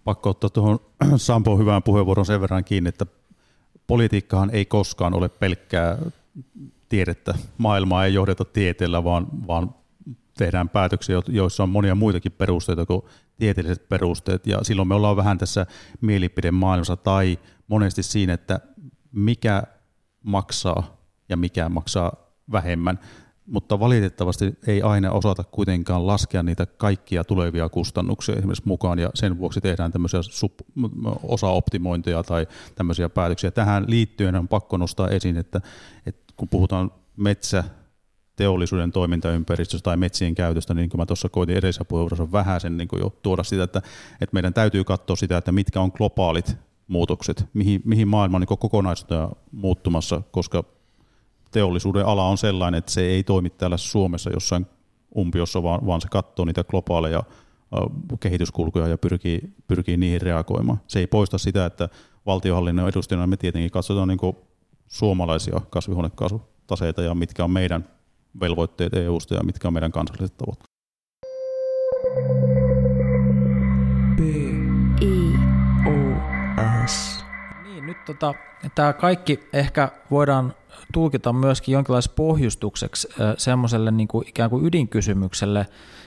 [0.04, 0.78] Pakko ottaa tuohon
[1.16, 3.07] Sampo hyvään puheenvuoron sen verran kiinni, että
[3.86, 5.98] politiikkahan ei koskaan ole pelkkää
[6.89, 7.34] tiedettä.
[7.59, 9.74] Maailmaa ei johdeta tieteellä, vaan, vaan
[10.39, 13.03] tehdään päätöksiä, joissa on monia muitakin perusteita kuin
[13.39, 14.47] tieteelliset perusteet.
[14.47, 15.66] Ja silloin me ollaan vähän tässä
[16.01, 18.61] mielipidemaailmassa tai monesti siinä, että
[19.12, 19.62] mikä
[20.22, 20.97] maksaa
[21.28, 22.12] ja mikä maksaa
[22.53, 22.99] vähemmän.
[23.47, 29.39] Mutta valitettavasti ei aina osata kuitenkaan laskea niitä kaikkia tulevia kustannuksia esimerkiksi mukaan, ja sen
[29.39, 30.84] vuoksi tehdään tämmöisiä sub-
[31.22, 33.51] osaoptimointeja tai tämmöisiä päätöksiä.
[33.51, 35.61] Tähän liittyen on pakko nostaa esiin, että,
[36.07, 37.64] että kun puhutaan metsä
[38.37, 42.89] teollisuuden toimintaympäristöstä tai metsien käytöstä, niin kuin mä tuossa koitin edellisessä puheenvuorossa vähän sen niin
[42.99, 43.78] jo tuoda sitä, että,
[44.20, 46.57] että meidän täytyy katsoa sitä, että mitkä on globaalit
[46.89, 50.64] muutokset, mihin, mihin maailma on niin kokonaisuutta muuttumassa, koska
[51.51, 54.66] teollisuuden ala on sellainen, että se ei toimi täällä Suomessa jossain
[55.16, 57.22] umpiossa, vaan, vaan se katsoo niitä globaaleja
[58.20, 60.80] kehityskulkuja ja pyrkii, pyrkii niihin reagoimaan.
[60.87, 61.89] Se ei poista sitä, että
[62.26, 64.18] valtiohallinnon edustajana me tietenkin katsotaan niin
[64.89, 67.89] suomalaisia kasvihuonekaasutaseita ja mitkä on meidän
[68.41, 70.70] velvoitteet EU-sta ja mitkä on meidän kansalliset tavoitteet.
[74.16, 74.20] B.
[75.03, 75.32] I.
[75.87, 76.16] O.
[76.87, 77.24] S.
[77.64, 78.34] Niin, nyt tota,
[78.74, 80.55] tämä kaikki ehkä voidaan
[80.93, 83.09] tulkita myöskin jonkinlaiseksi pohjustukseksi
[83.39, 85.66] semmoiselle niin kuin ikään kuin ydinkysymykselle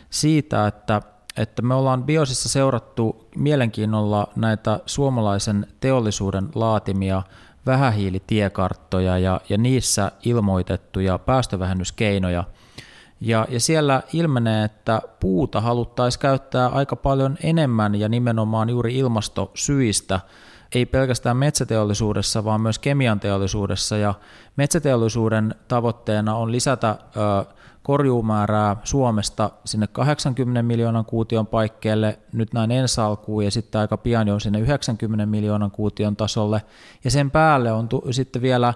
[0.10, 1.02] siitä, että,
[1.38, 7.24] että me ollaan Biosissa seurattu mielenkiinnolla näitä suomalaisen teollisuuden laatimia
[7.70, 12.43] vähähiilitiekarttoja ja, ja niissä ilmoitettuja päästövähennyskeinoja.
[13.22, 20.20] Ja, ja siellä ilmenee, että puuta haluttaisiin käyttää aika paljon enemmän ja nimenomaan juuri ilmastosyistä,
[20.76, 23.97] ei pelkästään metsäteollisuudessa, vaan myös kemian teollisuudessa.
[23.97, 24.13] Ja
[24.55, 33.02] metsäteollisuuden tavoitteena on lisätä ö, korjuumäärää Suomesta sinne 80 miljoonan kuution paikkeelle nyt näin ensi
[33.02, 36.62] alkuun ja sitten aika pian jo sinne 90 miljoonan kuution tasolle.
[37.04, 38.74] Ja sen päälle on tu- sitten vielä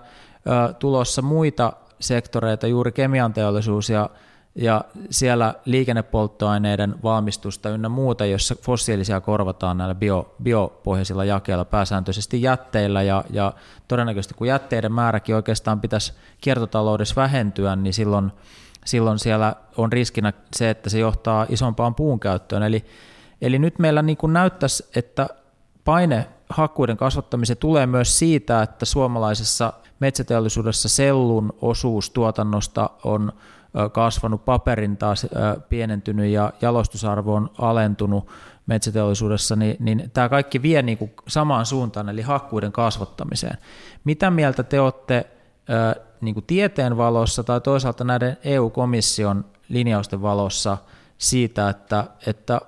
[0.48, 4.10] ö, tulossa muita sektoreita, juuri kemian teollisuus ja
[4.56, 13.02] ja siellä liikennepolttoaineiden valmistusta ynnä muuta, jossa fossiilisia korvataan näillä bio, biopohjaisilla jakeilla pääsääntöisesti jätteillä
[13.02, 13.54] ja, ja
[13.88, 18.32] todennäköisesti kun jätteiden määräkin oikeastaan pitäisi kiertotaloudessa vähentyä, niin silloin
[18.86, 22.64] silloin siellä on riskinä se, että se johtaa isompaan puun käyttöön.
[22.64, 22.86] Eli,
[23.42, 25.28] eli nyt meillä niin kuin näyttäisi, että
[25.86, 33.34] paine hakkuiden kasvattamiseen tulee myös siitä, että suomalaisessa metsäteollisuudessa sellun osuus tuotannosta on
[33.92, 35.28] kasvanut, paperin taas
[35.70, 38.28] pienentynyt ja jalostusarvo on alentunut
[38.66, 43.58] metsäteollisuudessa, niin, niin tämä kaikki vie niin kuin samaan suuntaan, eli hakkuiden kasvattamiseen.
[44.04, 45.26] Mitä mieltä te olette
[46.22, 50.78] niin kuin tieteen valossa tai toisaalta näiden EU-komission linjausten valossa
[51.18, 52.62] siitä, että, että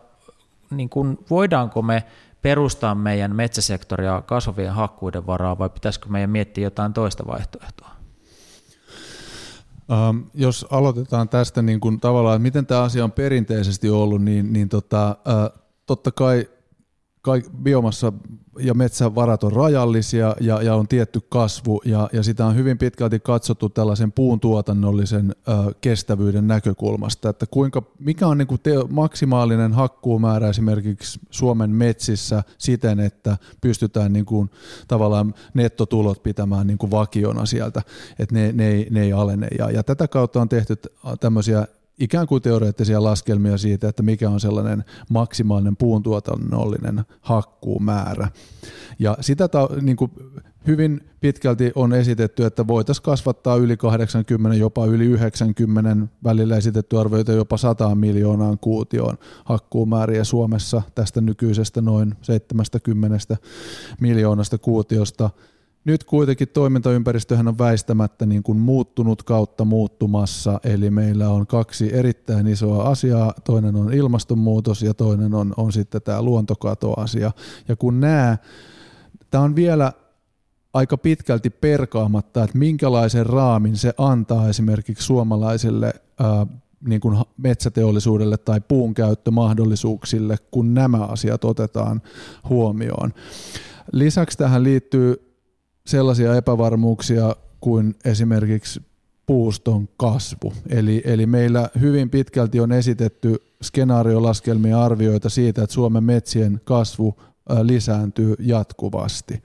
[0.71, 2.03] niin kuin, voidaanko me
[2.41, 7.95] perustaa meidän metsäsektoria kasvavien hakkuiden varaa vai pitäisikö meidän miettiä jotain toista vaihtoehtoa?
[10.09, 14.53] Um, jos aloitetaan tästä niin kuin tavallaan, että miten tämä asia on perinteisesti ollut, niin,
[14.53, 16.49] niin tota, uh, totta kai
[17.21, 18.13] kaik, biomassa
[18.59, 23.19] ja metsävarat on rajallisia ja, ja on tietty kasvu ja, ja sitä on hyvin pitkälti
[23.19, 29.73] katsottu tällaisen puun tuotannollisen ö, kestävyyden näkökulmasta, että kuinka, mikä on niin kuin teo, maksimaalinen
[29.73, 34.49] hakkuumäärä esimerkiksi Suomen metsissä siten, että pystytään niin kuin,
[34.87, 37.81] tavallaan nettotulot pitämään niin kuin vakiona sieltä,
[38.19, 39.47] että ne, ne, ne ei alene?
[39.57, 40.77] Ja, ja tätä kautta on tehty
[41.19, 41.67] tämmöisiä
[41.99, 48.27] ikään kuin teoreettisia laskelmia siitä, että mikä on sellainen maksimaalinen puuntuotannollinen hakkuumäärä.
[48.99, 50.11] Ja sitä ta, niin kuin
[50.67, 57.31] hyvin pitkälti on esitetty, että voitaisiin kasvattaa yli 80, jopa yli 90, välillä esitetty arvioita
[57.31, 63.37] jopa 100 miljoonaan kuutioon hakkuumääriä Suomessa tästä nykyisestä noin 70
[63.99, 65.29] miljoonasta kuutiosta–
[65.85, 72.47] nyt kuitenkin toimintaympäristöhän on väistämättä niin kuin muuttunut kautta muuttumassa, eli meillä on kaksi erittäin
[72.47, 77.31] isoa asiaa, toinen on ilmastonmuutos ja toinen on, on sitten tämä luontokatoasia.
[77.67, 78.37] Ja kun nämä,
[79.31, 79.93] tämä on vielä
[80.73, 86.47] aika pitkälti perkaamatta, että minkälaisen raamin se antaa esimerkiksi suomalaiselle ää,
[86.87, 92.01] niin kuin metsäteollisuudelle tai puun käyttömahdollisuuksille, kun nämä asiat otetaan
[92.49, 93.13] huomioon.
[93.91, 95.34] Lisäksi tähän liittyy
[95.87, 98.81] sellaisia epävarmuuksia kuin esimerkiksi
[99.25, 100.53] puuston kasvu.
[100.69, 107.15] Eli, eli meillä hyvin pitkälti on esitetty skenaariolaskelmia arvioita siitä, että Suomen metsien kasvu
[107.61, 109.43] lisääntyy jatkuvasti.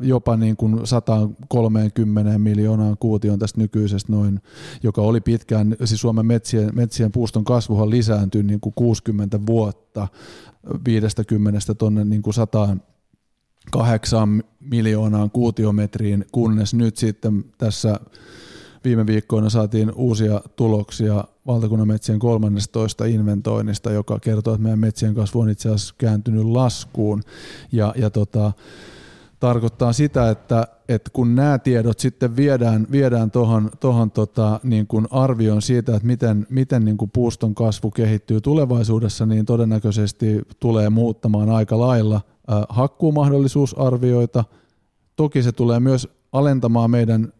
[0.00, 4.40] Jopa niin kuin 130 miljoonaan kuution tästä nykyisestä noin,
[4.82, 10.08] joka oli pitkään, siis Suomen metsien, metsien puuston kasvuhan lisääntyi niin kuin 60 vuotta
[10.84, 12.76] 50 tuonne niin kuin 100
[13.70, 18.00] kahdeksaan miljoonaan kuutiometriin, kunnes nyt sitten tässä
[18.84, 25.40] viime viikkoina saatiin uusia tuloksia valtakunnan metsien 13 inventoinnista, joka kertoo, että meidän metsien kasvu
[25.40, 27.22] on itse asiassa kääntynyt laskuun.
[27.72, 28.52] Ja, ja tota,
[29.40, 35.06] tarkoittaa sitä, että, että kun nämä tiedot sitten viedään, viedään tuohon tohon tota, niin kuin
[35.10, 41.50] arvioon siitä, että miten, miten niin kuin puuston kasvu kehittyy tulevaisuudessa, niin todennäköisesti tulee muuttamaan
[41.50, 42.20] aika lailla
[42.68, 44.44] hakkuumahdollisuusarvioita.
[45.16, 47.32] Toki se tulee myös alentamaan meidän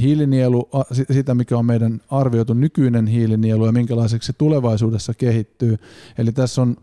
[0.00, 0.68] hiilinielu,
[1.10, 5.76] sitä mikä on meidän arvioitu nykyinen hiilinielu ja minkälaiseksi se tulevaisuudessa kehittyy.
[6.18, 6.76] Eli tässä on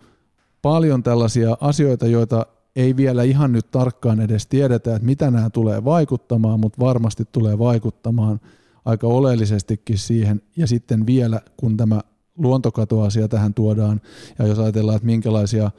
[0.62, 2.46] paljon tällaisia asioita, joita
[2.76, 7.60] ei vielä ihan nyt tarkkaan edes tiedetä, että mitä nämä tulee vaikuttamaan, mutta varmasti tulee
[7.60, 8.40] vaikuttamaan
[8.86, 10.42] aika oleellisestikin siihen.
[10.58, 12.02] Ja sitten vielä, kun tämä
[12.38, 14.02] luontokatoasia tähän tuodaan,
[14.40, 15.72] ja jos ajatellaan, että minkälaisia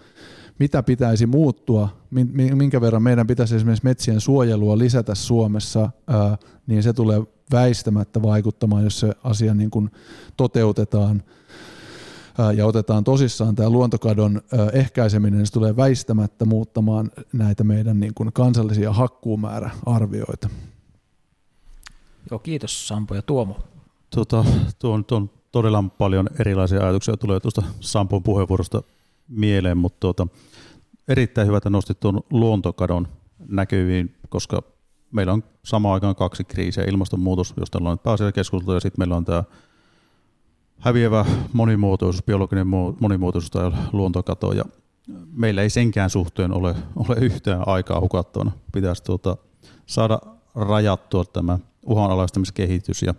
[0.59, 1.89] mitä pitäisi muuttua,
[2.55, 5.91] minkä verran meidän pitäisi esimerkiksi metsien suojelua lisätä Suomessa,
[6.67, 9.91] niin se tulee väistämättä vaikuttamaan, jos se asia niin kuin
[10.37, 11.23] toteutetaan
[12.57, 14.43] ja otetaan tosissaan tämä luontokadon
[14.73, 20.49] ehkäiseminen, niin se tulee väistämättä muuttamaan näitä meidän niin kuin kansallisia hakkuumääräarvioita.
[22.31, 23.57] Joo, kiitos Sampo ja Tuomo.
[24.15, 24.45] Tuota,
[24.79, 28.83] tuon, tuon todella paljon erilaisia ajatuksia tulee tuosta Sampon puheenvuorosta
[29.29, 30.27] mieleen, mutta tuota,
[31.09, 33.09] erittäin hyvä, että nostit tuon luontokadon
[33.49, 34.63] näkyviin, koska
[35.11, 39.25] meillä on samaan aikaan kaksi kriisiä, ilmastonmuutos, josta ollaan nyt keskustelua, ja sitten meillä on
[39.25, 39.45] tämä
[40.79, 42.67] häviävä monimuotoisuus, biologinen
[43.01, 44.65] monimuotoisuus tai luontokato, ja
[45.33, 48.53] meillä ei senkään suhteen ole, ole yhtään aikaa hukattavana.
[48.73, 49.37] Pitäisi tuota,
[49.87, 50.19] saada
[50.55, 53.15] rajattua tämä uhanalaistamiskehitys ja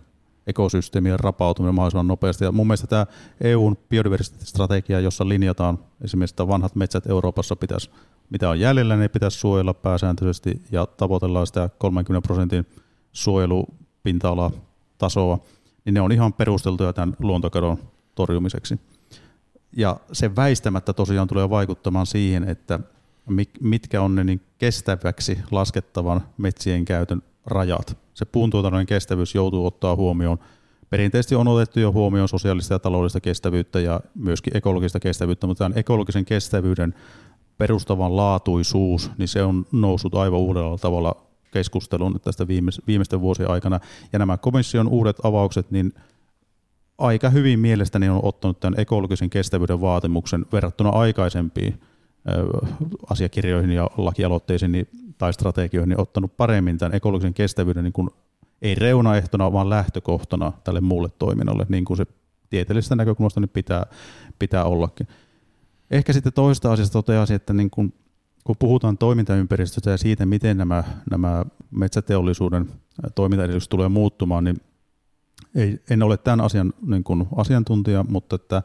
[0.48, 2.44] ekosysteemien rapautuminen mahdollisimman nopeasti.
[2.44, 3.06] Ja mun mielestä tämä
[3.42, 7.90] EUn biodiversiteettistrategia, jossa linjataan esimerkiksi, että vanhat metsät Euroopassa pitäisi,
[8.30, 12.66] mitä on jäljellä, ne pitäisi suojella pääsääntöisesti ja tavoitellaan sitä 30 prosentin
[13.12, 15.40] suojelupinta-alatasoa,
[15.86, 17.78] niin ne on ihan perusteltuja tämän luontokadon
[18.16, 18.80] torjumiseksi.
[19.78, 22.80] Ja se väistämättä tosiaan tulee vaikuttamaan siihen, että
[23.62, 27.98] mitkä on ne niin kestäväksi laskettavan metsien käytön rajat.
[28.14, 30.38] Se puuntuotannon kestävyys joutuu ottaa huomioon.
[30.90, 35.78] Perinteisesti on otettu jo huomioon sosiaalista ja taloudellista kestävyyttä ja myöskin ekologista kestävyyttä, mutta tämän
[35.78, 36.94] ekologisen kestävyyden
[37.58, 41.16] perustavan laatuisuus, niin se on noussut aivan uudella tavalla
[41.52, 42.48] keskusteluun tästä
[42.88, 43.80] viimeisten vuosien aikana.
[44.14, 45.94] Ja nämä komission uudet avaukset, niin
[46.98, 51.82] aika hyvin mielestäni on ottanut tämän ekologisen kestävyyden vaatimuksen verrattuna aikaisempiin
[53.10, 58.10] asiakirjoihin ja lakialoitteisiin niin, tai strategioihin, niin ottanut paremmin tämän ekologisen kestävyyden niin kuin,
[58.62, 62.06] ei reunaehtona, vaan lähtökohtana tälle muulle toiminnalle, niin kuin se
[62.50, 63.86] tieteellisestä näkökulmasta niin pitää,
[64.40, 65.08] pitää ollakin.
[65.92, 67.94] Ehkä sitten toista asiasta toteaisin, että niin kun,
[68.44, 72.70] kun puhutaan toimintaympäristöstä ja siitä, miten nämä, nämä metsäteollisuuden
[73.16, 74.62] toimintaedellytykset tulee muuttumaan, niin
[75.56, 78.64] ei, en ole tämän asian niin kuin asiantuntija, mutta että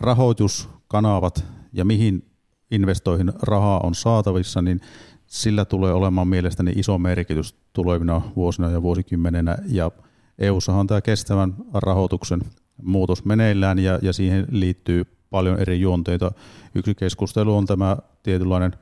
[0.00, 2.33] rahoituskanavat ja mihin
[2.70, 4.80] investoihin rahaa on saatavissa, niin
[5.26, 9.58] sillä tulee olemaan mielestäni iso merkitys tulevina vuosina ja vuosikymmenenä.
[9.66, 9.90] Ja
[10.38, 12.40] EU-sahan on tämä kestävän rahoituksen
[12.82, 16.32] muutos meneillään ja, ja siihen liittyy paljon eri juonteita.
[16.74, 18.72] Yksi keskustelu on tämä tietynlainen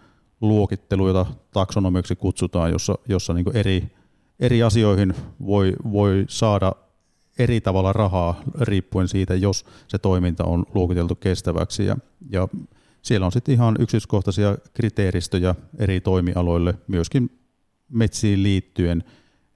[0.40, 3.92] luokittelu, jota taksonomiksi kutsutaan, jossa, jossa niin eri,
[4.40, 5.14] eri asioihin
[5.46, 6.72] voi, voi saada
[7.38, 11.84] eri tavalla rahaa riippuen siitä, jos se toiminta on luokiteltu kestäväksi.
[11.84, 11.96] Ja,
[12.30, 12.48] ja
[13.02, 17.38] siellä on sitten ihan yksityiskohtaisia kriteeristöjä eri toimialoille, myöskin
[17.88, 19.04] metsiin liittyen,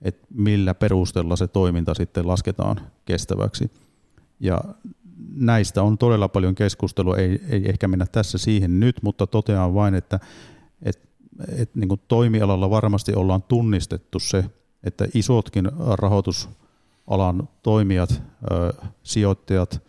[0.03, 3.71] että millä perusteella se toiminta sitten lasketaan kestäväksi.
[4.41, 4.61] Ja
[5.35, 9.95] näistä on todella paljon keskustelua, ei, ei ehkä mennä tässä siihen nyt, mutta totean vain,
[9.95, 10.21] että,
[10.83, 11.09] että,
[11.57, 14.45] että niin kuin toimialalla varmasti ollaan tunnistettu se,
[14.85, 18.23] että isotkin rahoitusalan toimijat,
[19.03, 19.83] sijoittajat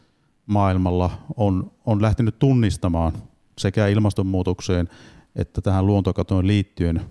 [0.45, 3.13] maailmalla on, on lähtenyt tunnistamaan
[3.57, 4.89] sekä ilmastonmuutokseen
[5.37, 7.01] että tähän luontokatoon liittyen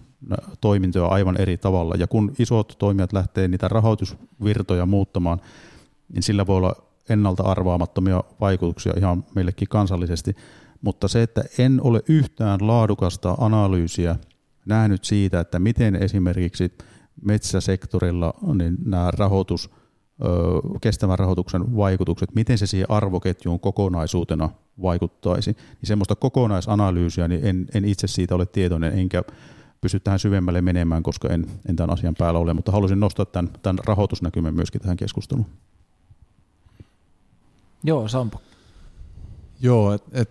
[0.61, 1.95] toimintoja aivan eri tavalla.
[1.99, 5.41] Ja kun isot toimijat lähtee niitä rahoitusvirtoja muuttamaan,
[6.13, 6.75] niin sillä voi olla
[7.09, 10.37] ennalta arvaamattomia vaikutuksia ihan meillekin kansallisesti.
[10.83, 14.17] Mutta se, että en ole yhtään laadukasta analyysiä
[14.67, 16.73] nähnyt siitä, että miten esimerkiksi
[17.25, 19.71] metsäsektorilla niin nämä rahoitus,
[20.81, 24.51] kestävän rahoituksen vaikutukset, miten se siihen arvoketjuun kokonaisuutena
[24.83, 29.23] vaikuttaisi, niin semmoista kokonaisanalyysiä niin en, en itse siitä ole tietoinen, enkä
[29.81, 33.51] pysty tähän syvemmälle menemään, koska en, en tämän asian päällä ole, mutta halusin nostaa tämän,
[33.63, 35.47] tämän rahoitusnäkymän myöskin tähän keskusteluun.
[37.85, 38.41] Joo, Sampo.
[39.61, 40.31] Joo, et, et,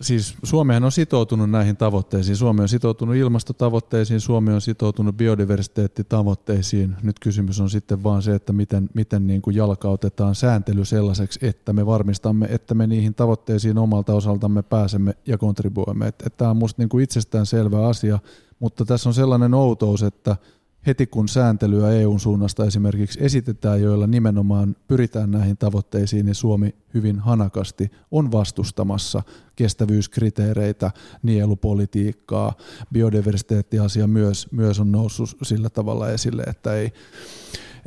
[0.00, 2.36] siis Suomihan on sitoutunut näihin tavoitteisiin.
[2.36, 6.96] Suomi on sitoutunut ilmastotavoitteisiin, Suomi on sitoutunut biodiversiteettitavoitteisiin.
[7.02, 11.72] Nyt kysymys on sitten vaan se, että miten, miten niin kuin jalkautetaan sääntely sellaiseksi, että
[11.72, 16.12] me varmistamme, että me niihin tavoitteisiin omalta osaltamme pääsemme ja kontribuoimme.
[16.36, 18.18] Tämä on minusta niin itsestään selvä asia,
[18.58, 20.36] mutta tässä on sellainen outous, että–
[20.86, 27.18] heti kun sääntelyä EUn suunnasta esimerkiksi esitetään, joilla nimenomaan pyritään näihin tavoitteisiin, niin Suomi hyvin
[27.18, 29.22] hanakasti on vastustamassa
[29.56, 30.90] kestävyyskriteereitä,
[31.22, 32.52] nielupolitiikkaa,
[32.92, 36.92] biodiversiteettiasia myös, myös on noussut sillä tavalla esille, että ei,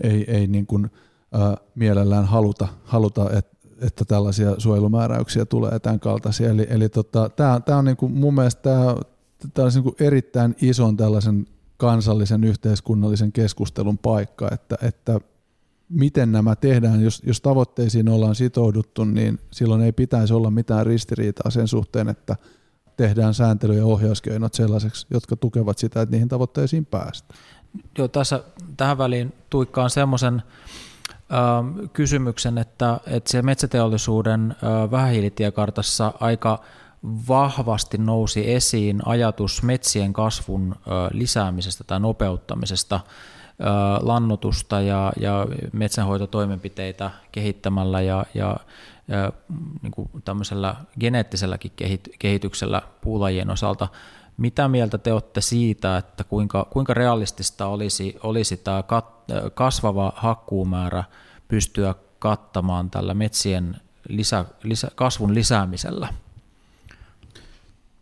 [0.04, 6.50] ei, ei niin kuin, ä, mielellään haluta, haluta että että tällaisia suojelumääräyksiä tulee tämän kaltaisia.
[6.50, 7.30] Eli, eli tota,
[7.66, 8.96] tämä on niin kuin mun mielestä tämä,
[9.54, 11.48] tämä on niin kuin erittäin ison tällaisen
[11.80, 15.20] kansallisen yhteiskunnallisen keskustelun paikka, että, että
[15.90, 21.52] miten nämä tehdään, jos, jos tavoitteisiin ollaan sitouduttu, niin silloin ei pitäisi olla mitään ristiriitaa
[21.52, 22.36] sen suhteen, että
[22.98, 27.40] tehdään sääntely- ja ohjauskeinot sellaiseksi, jotka tukevat sitä, että niihin tavoitteisiin päästään.
[27.98, 28.44] Joo, tässä
[28.78, 30.44] tähän väliin tuikkaan semmoisen
[31.94, 36.64] kysymyksen, että, että siellä metsäteollisuuden äh, vähähiilitiekartassa aika
[37.04, 40.76] vahvasti nousi esiin ajatus metsien kasvun
[41.12, 43.00] lisäämisestä tai nopeuttamisesta
[44.02, 48.58] lannotusta ja, ja metsänhoitotoimenpiteitä kehittämällä ja, ja,
[49.08, 49.32] ja
[49.82, 51.72] niin kuin tämmöisellä geneettiselläkin
[52.20, 53.88] kehityksellä puulajien osalta.
[54.38, 59.06] Mitä mieltä te olette siitä, että kuinka, kuinka realistista olisi, olisi tämä kat,
[59.54, 61.04] kasvava hakkuumäärä
[61.48, 63.76] pystyä kattamaan tällä metsien
[64.10, 66.08] lisä, lisä, kasvun lisäämisellä?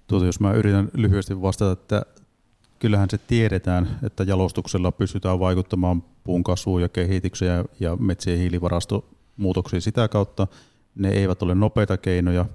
[0.08, 2.01] Tuota, jos mä yritän lyhyesti vastata, että
[2.80, 10.08] kyllähän se tiedetään, että jalostuksella pystytään vaikuttamaan puun kasvuun ja kehitykseen ja metsien hiilivarastomuutoksiin sitä
[10.08, 10.47] kautta.
[10.95, 12.45] Ne eivät ole nopeita keinoja.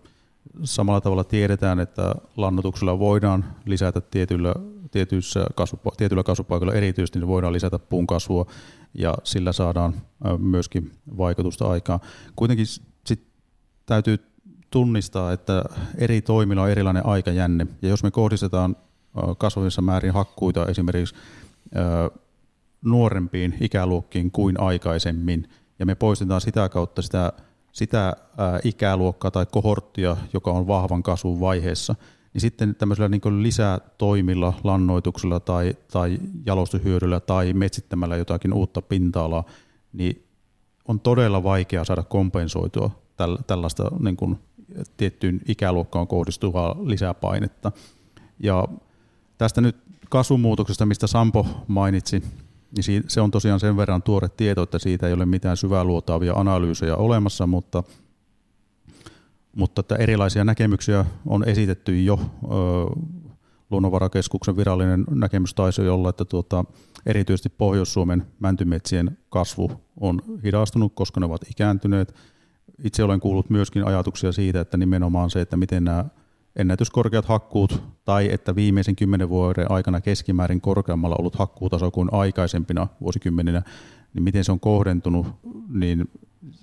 [0.65, 4.55] Samalla tavalla tiedetään, että lannotuksella voidaan lisätä tietyillä,
[4.91, 8.47] tietyissä kasvupa- tietyillä kasvupaikoilla erityisesti, niin voidaan lisätä puun kasvua
[8.95, 9.95] ja sillä saadaan
[10.39, 12.01] myöskin vaikutusta aikaan.
[12.37, 12.67] Kuitenkin
[13.07, 13.27] sit
[13.87, 14.19] täytyy
[14.73, 15.65] tunnistaa, että
[15.99, 17.67] eri toimilla on erilainen aikajänne.
[17.83, 18.77] Ja jos me kohdistetaan
[19.39, 21.15] kasvavissa määrin hakkuita esimerkiksi
[22.85, 25.49] nuorempiin ikäluokkiin kuin aikaisemmin,
[25.79, 27.33] ja me poistetaan sitä kautta sitä,
[27.73, 28.17] sitä
[28.65, 31.95] ikäluokkaa tai kohorttia, joka on vahvan kasvun vaiheessa,
[32.35, 39.45] niin sitten tämmöisellä niin lisätoimilla, lannoituksella tai, tai jalostuhyödyllä tai metsittämällä jotakin uutta pinta-alaa,
[39.93, 40.27] niin
[40.89, 42.91] on todella vaikea saada kompensoitua
[43.47, 44.39] tällaista niin kuin
[44.97, 47.73] tiettyyn ikäluokkaan kohdistuvaa lisäpainetta.
[48.39, 48.69] Ja
[49.39, 49.77] tästä nyt
[50.11, 52.23] kasvumuutoksesta, mistä Sampo mainitsi,
[52.77, 56.35] niin se on tosiaan sen verran tuore tieto, että siitä ei ole mitään syvää luotaavia
[56.35, 57.83] analyysejä olemassa, mutta
[59.57, 62.21] mutta että erilaisia näkemyksiä on esitetty jo.
[63.71, 66.65] Luonnonvarakeskuksen virallinen näkemys taisi olla, että tuota,
[67.07, 72.15] erityisesti Pohjois-Suomen mäntymetsien kasvu on hidastunut, koska ne ovat ikääntyneet.
[72.85, 76.05] Itse olen kuullut myöskin ajatuksia siitä, että nimenomaan se, että miten nämä
[76.57, 83.63] ennätyskorkeat hakkuut tai että viimeisen kymmenen vuoden aikana keskimäärin korkeammalla ollut hakkuutaso kuin aikaisempina vuosikymmeninä,
[84.15, 85.27] niin miten se on kohdentunut,
[85.69, 86.11] niin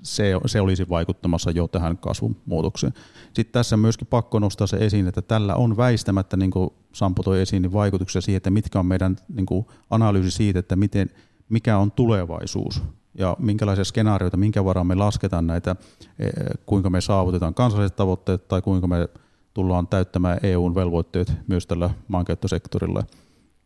[0.01, 2.93] se, se olisi vaikuttamassa jo tähän kasvumuutokseen.
[3.33, 7.41] Sitten tässä myöskin pakko nostaa se esiin, että tällä on väistämättä, niin kuin Sampo toi
[7.41, 11.09] esiin, niin vaikutuksia siihen, että mitkä on meidän niin kuin analyysi siitä, että miten,
[11.49, 12.83] mikä on tulevaisuus
[13.13, 15.75] ja minkälaisia skenaarioita, minkä varaan me lasketaan näitä,
[16.19, 16.29] e,
[16.65, 19.09] kuinka me saavutetaan kansalliset tavoitteet tai kuinka me
[19.53, 23.03] tullaan täyttämään EUn velvoitteet myös tällä maankäyttösektorilla.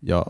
[0.01, 0.25] Ja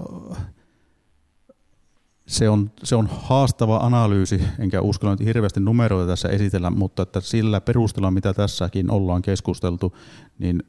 [2.27, 7.21] se on, se on haastava analyysi, enkä uskalla nyt hirveästi numeroita tässä esitellä, mutta että
[7.21, 9.97] sillä perusteella, mitä tässäkin ollaan keskusteltu,
[10.39, 10.63] niin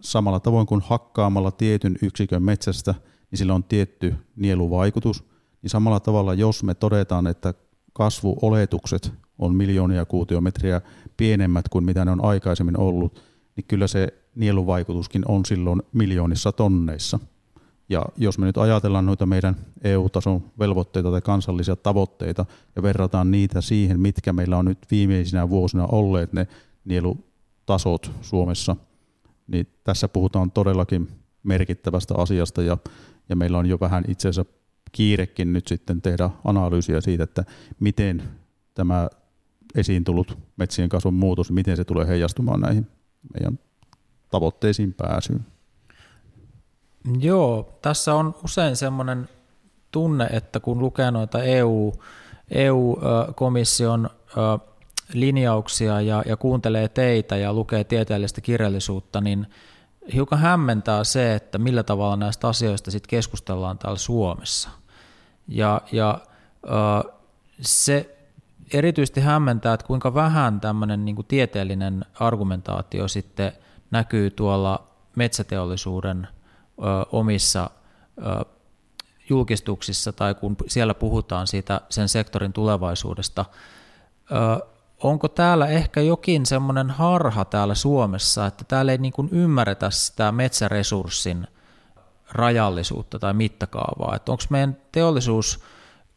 [0.00, 2.94] samalla tavoin kuin hakkaamalla tietyn yksikön metsästä,
[3.30, 5.24] niin sillä on tietty nieluvaikutus,
[5.64, 7.54] niin samalla tavalla, jos me todetaan, että
[7.92, 10.80] kasvuoletukset on miljoonia kuutiometriä
[11.16, 13.22] pienemmät kuin mitä ne on aikaisemmin ollut,
[13.56, 17.18] niin kyllä se nieluvaikutuskin on silloin miljoonissa tonneissa–
[17.88, 22.46] ja jos me nyt ajatellaan noita meidän EU-tason velvoitteita tai kansallisia tavoitteita
[22.76, 26.46] ja verrataan niitä siihen, mitkä meillä on nyt viimeisinä vuosina olleet ne
[26.84, 28.76] nielutasot Suomessa,
[29.46, 31.08] niin tässä puhutaan todellakin
[31.42, 32.78] merkittävästä asiasta ja,
[33.28, 34.52] ja meillä on jo vähän itse asiassa
[34.94, 37.44] kiirekin nyt sitten tehdä analyysiä siitä, että
[37.80, 38.22] miten
[38.74, 39.08] tämä
[39.74, 42.86] esiin tullut metsien kasvun muutos, miten se tulee heijastumaan näihin
[43.34, 43.58] meidän
[44.30, 45.46] tavoitteisiin pääsyyn.
[47.20, 49.28] Joo, tässä on usein semmoinen
[49.90, 51.92] tunne, että kun lukee noita EU,
[52.50, 54.10] EU-komission
[55.12, 59.46] linjauksia ja, ja kuuntelee teitä ja lukee tieteellistä kirjallisuutta, niin
[60.14, 64.68] hiukan hämmentää se, että millä tavalla näistä asioista sitten keskustellaan täällä Suomessa.
[65.48, 66.20] Ja, ja
[67.60, 68.16] se
[68.72, 73.52] erityisesti hämmentää, että kuinka vähän tämmöinen niin tieteellinen argumentaatio sitten
[73.90, 74.86] näkyy tuolla
[75.16, 76.28] metsäteollisuuden
[77.12, 77.70] omissa
[79.30, 83.44] julkistuksissa tai kun siellä puhutaan siitä sen sektorin tulevaisuudesta.
[85.02, 90.32] Onko täällä ehkä jokin semmoinen harha täällä Suomessa, että täällä ei niin kuin ymmärretä sitä
[90.32, 91.46] metsäresurssin
[92.34, 94.16] rajallisuutta tai mittakaavaa?
[94.16, 95.64] Että onko meidän teollisuus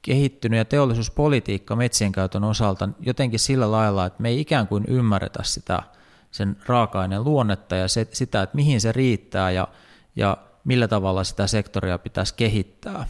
[0.01, 5.43] kehittynyt ja teollisuuspolitiikka metsien käytön osalta jotenkin sillä lailla, että me ei ikään kuin ymmärretä
[5.43, 5.83] sitä
[6.31, 9.67] sen raaka-aineen luonnetta ja se, sitä, että mihin se riittää ja,
[10.15, 13.05] ja millä tavalla sitä sektoria pitäisi kehittää.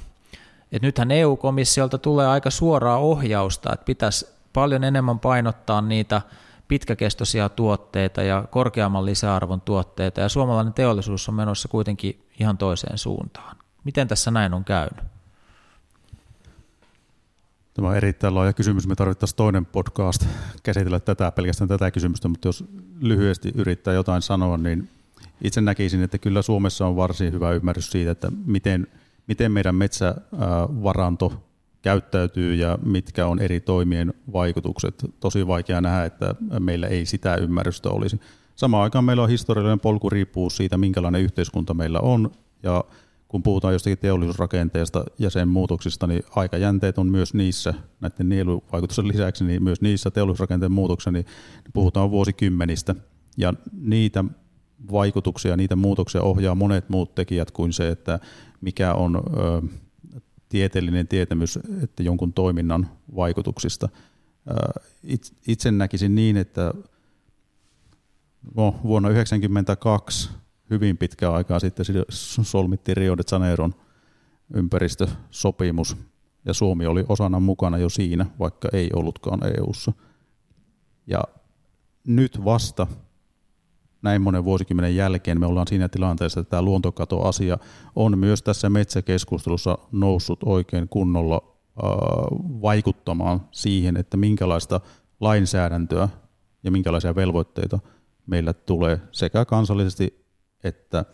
[0.71, 6.21] Et nythän EU-komissiolta tulee aika suoraa ohjausta, että pitäisi paljon enemmän painottaa niitä
[6.67, 13.57] pitkäkestoisia tuotteita ja korkeamman lisäarvon tuotteita, ja suomalainen teollisuus on menossa kuitenkin ihan toiseen suuntaan.
[13.83, 15.03] Miten tässä näin on käynyt?
[17.73, 18.87] Tämä on erittäin laaja kysymys.
[18.87, 20.25] Me tarvittaisiin toinen podcast
[20.63, 22.65] käsitellä tätä, pelkästään tätä kysymystä, mutta jos
[23.01, 24.89] lyhyesti yrittää jotain sanoa, niin
[25.41, 28.87] itse näkisin, että kyllä Suomessa on varsin hyvä ymmärrys siitä, että miten,
[29.27, 31.46] miten meidän metsävaranto
[31.87, 35.05] käyttäytyy ja mitkä on eri toimien vaikutukset.
[35.19, 38.19] Tosi vaikea nähdä, että meillä ei sitä ymmärrystä olisi.
[38.55, 42.31] Samaan aikaan meillä on historiallinen polku riippuu siitä, minkälainen yhteiskunta meillä on,
[42.63, 42.83] ja
[43.27, 49.43] kun puhutaan jostakin teollisuusrakenteesta ja sen muutoksista, niin aikajänteet on myös niissä, näiden nieluvaikutusten lisäksi,
[49.43, 51.25] niin myös niissä teollisuusrakenteen muutoksissa, niin
[51.73, 52.95] puhutaan vuosikymmenistä,
[53.37, 54.25] ja niitä
[54.91, 58.19] vaikutuksia, niitä muutoksia ohjaa monet muut tekijät kuin se, että
[58.61, 59.61] mikä on ö,
[60.49, 63.89] tieteellinen tietämys että jonkun toiminnan vaikutuksista.
[65.47, 66.73] Itse näkisin niin, että
[68.55, 70.29] no, vuonna 1992
[70.69, 71.85] hyvin pitkä aikaa sitten
[72.41, 73.75] solmittiin Rio de Janeiron
[74.53, 75.97] ympäristösopimus,
[76.45, 79.93] ja Suomi oli osana mukana jo siinä, vaikka ei ollutkaan EU:ssa.
[81.07, 81.23] Ja
[82.07, 82.87] nyt vasta
[84.07, 87.57] näin monen vuosikymmenen jälkeen me ollaan siinä tilanteessa, että tämä luontokatoasia
[87.95, 91.41] on myös tässä metsäkeskustelussa noussut oikein kunnolla
[92.61, 94.81] vaikuttamaan siihen, että minkälaista
[95.19, 96.09] lainsäädäntöä
[96.63, 97.79] ja minkälaisia velvoitteita
[98.27, 100.25] meillä tulee sekä kansallisesti
[100.63, 101.05] että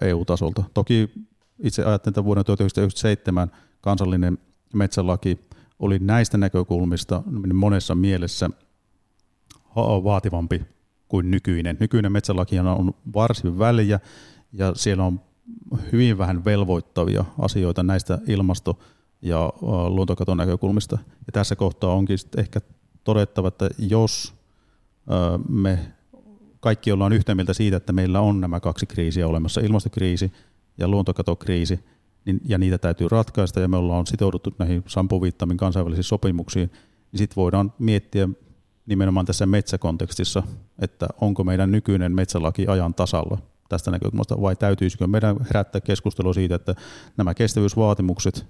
[0.00, 0.64] EU-tasolta.
[0.74, 1.10] Toki
[1.58, 3.50] itse ajattelen, että vuonna 1997
[3.80, 4.38] kansallinen
[4.74, 5.40] metsälaki
[5.78, 7.22] oli näistä näkökulmista
[7.54, 8.50] monessa mielessä
[10.04, 10.73] vaativampi
[11.14, 11.76] kuin nykyinen.
[11.80, 14.00] Nykyinen metsälaki on varsin väliä
[14.52, 15.20] ja siellä on
[15.92, 18.78] hyvin vähän velvoittavia asioita näistä ilmasto-
[19.22, 19.52] ja
[19.88, 20.98] luontokaton näkökulmista.
[21.26, 22.60] Ja tässä kohtaa onkin ehkä
[23.04, 24.34] todettava, että jos
[25.48, 25.78] me
[26.60, 30.32] kaikki ollaan yhtä mieltä siitä, että meillä on nämä kaksi kriisiä olemassa, ilmastokriisi
[30.78, 31.80] ja luontokatokriisi,
[32.24, 36.70] niin, ja niitä täytyy ratkaista, ja me ollaan sitouduttu näihin Sampo viittaamiin kansainvälisiin sopimuksiin,
[37.12, 38.28] niin sitten voidaan miettiä
[38.86, 40.42] nimenomaan tässä metsäkontekstissa,
[40.78, 46.54] että onko meidän nykyinen metsälaki ajan tasalla tästä näkökulmasta, vai täytyisikö meidän herättää keskustelua siitä,
[46.54, 46.74] että
[47.16, 48.46] nämä kestävyysvaatimukset,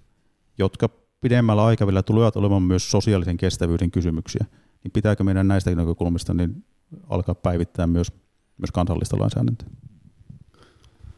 [0.58, 0.88] jotka
[1.20, 4.44] pidemmällä aikavälillä tulevat olemaan myös sosiaalisen kestävyyden kysymyksiä,
[4.84, 6.64] niin pitääkö meidän näistä näkökulmista niin
[7.08, 8.12] alkaa päivittää myös,
[8.58, 9.68] myös kansallista lainsäädäntöä?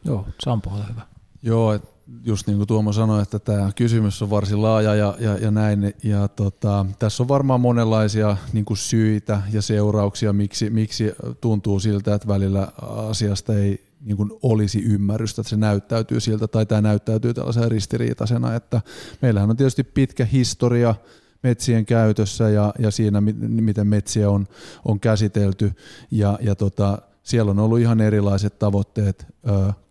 [0.05, 1.16] Joo, Sampo, ole hyvä.
[1.41, 1.79] Joo,
[2.23, 5.93] just niin kuin Tuomo sanoi, että tämä kysymys on varsin laaja ja, ja, ja näin.
[6.03, 11.11] Ja tota, tässä on varmaan monenlaisia niin kuin syitä ja seurauksia, miksi, miksi
[11.41, 12.67] tuntuu siltä, että välillä
[13.09, 18.55] asiasta ei niin kuin olisi ymmärrystä, että se näyttäytyy siltä tai tämä näyttäytyy tällaisena ristiriitaisena.
[18.55, 18.81] Että
[19.21, 20.95] meillähän on tietysti pitkä historia
[21.43, 24.47] metsien käytössä ja, ja siinä, miten metsiä on,
[24.85, 25.71] on käsitelty.
[26.11, 29.27] Ja, ja tota, siellä on ollut ihan erilaiset tavoitteet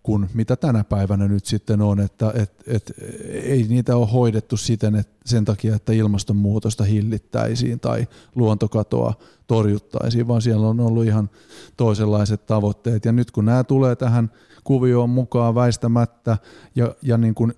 [0.02, 2.92] kuin mitä tänä päivänä nyt sitten on, että et, et,
[3.28, 9.14] ei niitä ole hoidettu siten, että sen takia, että ilmastonmuutosta hillittäisiin tai luontokatoa
[9.46, 11.30] torjuttaisiin, vaan siellä on ollut ihan
[11.76, 13.04] toisenlaiset tavoitteet.
[13.04, 14.30] Ja nyt kun nämä tulee tähän
[14.64, 16.38] kuvioon mukaan väistämättä
[16.74, 17.54] ja, ja niin kuin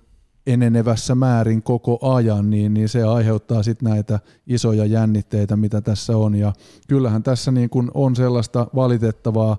[0.48, 6.34] enenevässä määrin koko ajan, niin, niin se aiheuttaa sitten näitä isoja jännitteitä, mitä tässä on.
[6.34, 6.52] Ja
[6.88, 9.56] kyllähän tässä niin kuin on sellaista valitettavaa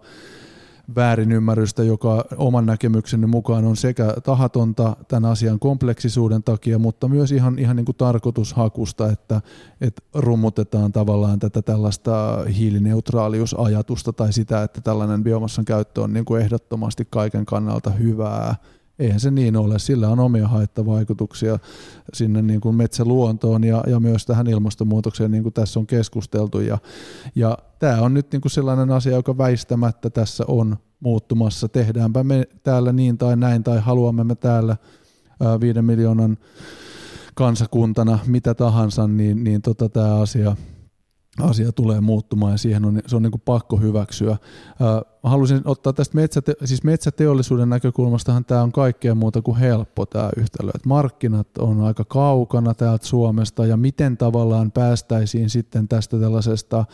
[0.96, 7.60] väärinymmärrystä, joka oman näkemykseni mukaan on sekä tahatonta tämän asian kompleksisuuden takia, mutta myös ihan,
[7.60, 9.42] ihan niin kuin tarkoitushakusta, että,
[9.82, 16.42] että rummutetaan tavallaan tätä tällaista hiilineutraaliusajatusta tai sitä, että tällainen biomassan käyttö on niin kuin
[16.42, 18.56] ehdottomasti kaiken kannalta hyvää
[19.00, 19.80] eihän se niin ole.
[19.80, 21.60] Sillä on omia haittavaikutuksia
[22.14, 26.60] sinne niin kuin metsäluontoon ja, ja myös tähän ilmastonmuutokseen, niin kuin tässä on keskusteltu.
[26.60, 26.78] Ja,
[27.36, 31.68] ja tämä on nyt niin kuin sellainen asia, joka väistämättä tässä on muuttumassa.
[31.68, 34.78] Tehdäänpä me täällä niin tai näin, tai haluamme me täällä
[35.40, 36.38] ää, viiden miljoonan
[37.36, 40.56] kansakuntana mitä tahansa, niin, niin tota, tämä asia–
[41.42, 44.38] asia tulee muuttumaan ja siihen on, se on niin kuin pakko hyväksyä.
[45.24, 50.72] haluaisin ottaa tästä metsäte, siis metsäteollisuuden näkökulmastahan tämä on kaikkea muuta kuin helppo tämä yhtälö.
[50.76, 56.86] Et markkinat on aika kaukana täältä Suomesta ja miten tavallaan päästäisiin sitten tästä tällaisesta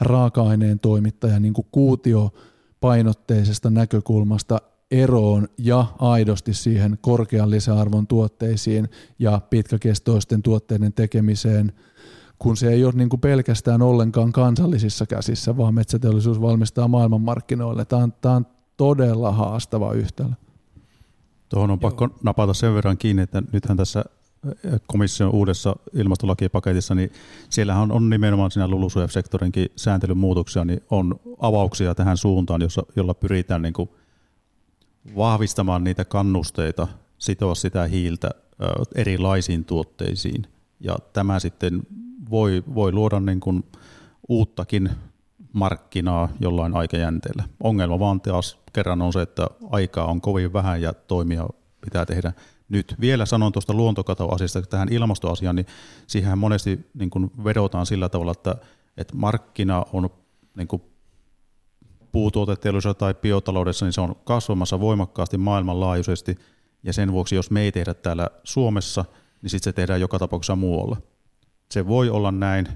[0.00, 4.58] raaka-aineen toimittajan niin kuin kuutiopainotteisesta näkökulmasta
[4.90, 11.72] eroon ja aidosti siihen korkean lisäarvon tuotteisiin ja pitkäkestoisten tuotteiden tekemiseen–
[12.38, 17.84] kun se ei ole niin kuin pelkästään ollenkaan kansallisissa käsissä, vaan metsäteollisuus valmistaa maailmanmarkkinoille.
[17.84, 20.30] Tämä on, tämä on todella haastava yhtälö.
[21.48, 24.04] Tuohon on pakko napata sen verran kiinni, että nythän tässä
[24.64, 27.12] eh, komission uudessa ilmastolakipaketissa, niin
[27.50, 33.14] siellähän on, on nimenomaan siinä LULUCF-sektorinkin sääntelyn muutoksia, niin on avauksia tähän suuntaan, jossa, jolla
[33.14, 33.90] pyritään niin kuin
[35.16, 38.30] vahvistamaan niitä kannusteita sitoa sitä hiiltä
[38.94, 40.46] erilaisiin tuotteisiin.
[40.80, 41.82] Ja tämä sitten
[42.30, 43.64] voi, voi luoda niin kuin
[44.28, 44.90] uuttakin
[45.52, 47.44] markkinaa jollain aikajänteellä.
[47.62, 51.48] Ongelma vaan taas kerran on se, että aikaa on kovin vähän ja toimia
[51.80, 52.32] pitää tehdä
[52.68, 52.94] nyt.
[53.00, 55.66] Vielä sanon tuosta luontokatoasiasta tähän ilmastoasiaan, niin
[56.06, 58.56] siihen monesti niin kuin vedotaan sillä tavalla, että,
[58.96, 60.10] että markkina on
[60.56, 60.82] niin kuin
[62.12, 66.36] puutuoteteollisuudessa tai biotaloudessa, niin se on kasvamassa voimakkaasti maailmanlaajuisesti,
[66.82, 69.04] ja sen vuoksi, jos me ei tehdä täällä Suomessa,
[69.42, 70.96] niin sitten se tehdään joka tapauksessa muualla.
[71.70, 72.68] Se voi olla näin,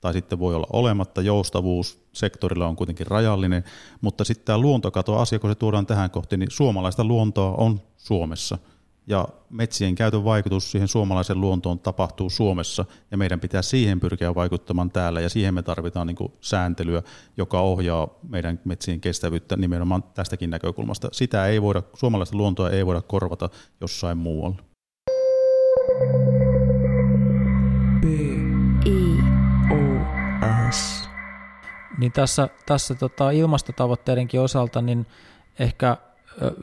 [0.00, 1.22] tai sitten voi olla olematta.
[1.22, 3.64] Joustavuus sektorilla on kuitenkin rajallinen,
[4.00, 8.58] mutta sitten tämä luontokato-asia, kun se tuodaan tähän kohtiin, niin suomalaista luontoa on Suomessa.
[9.06, 14.90] Ja metsien käytön vaikutus siihen suomalaisen luontoon tapahtuu Suomessa, ja meidän pitää siihen pyrkiä vaikuttamaan
[14.90, 17.02] täällä, ja siihen me tarvitaan niin kuin sääntelyä,
[17.36, 21.08] joka ohjaa meidän metsien kestävyyttä nimenomaan tästäkin näkökulmasta.
[21.12, 23.50] Sitä ei voida, suomalaista luontoa ei voida korvata
[23.80, 24.67] jossain muualla.
[31.98, 35.06] Niin tässä, tässä tota ilmastotavoitteidenkin osalta niin
[35.58, 35.96] ehkä
[36.42, 36.54] ö,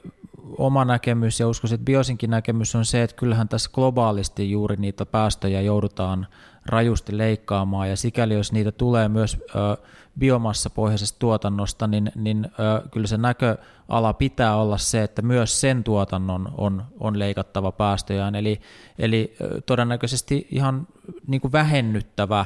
[0.57, 5.05] oma näkemys ja uskoisin, että Biosinkin näkemys on se, että kyllähän tässä globaalisti juuri niitä
[5.05, 6.27] päästöjä joudutaan
[6.65, 7.89] rajusti leikkaamaan.
[7.89, 9.77] Ja sikäli jos niitä tulee myös ö,
[10.19, 16.53] biomassapohjaisesta tuotannosta, niin, niin ö, kyllä se näköala pitää olla se, että myös sen tuotannon
[16.57, 18.61] on, on leikattava päästöjään, eli,
[18.99, 19.35] eli
[19.65, 20.87] todennäköisesti ihan
[21.27, 22.45] niin kuin vähennyttävä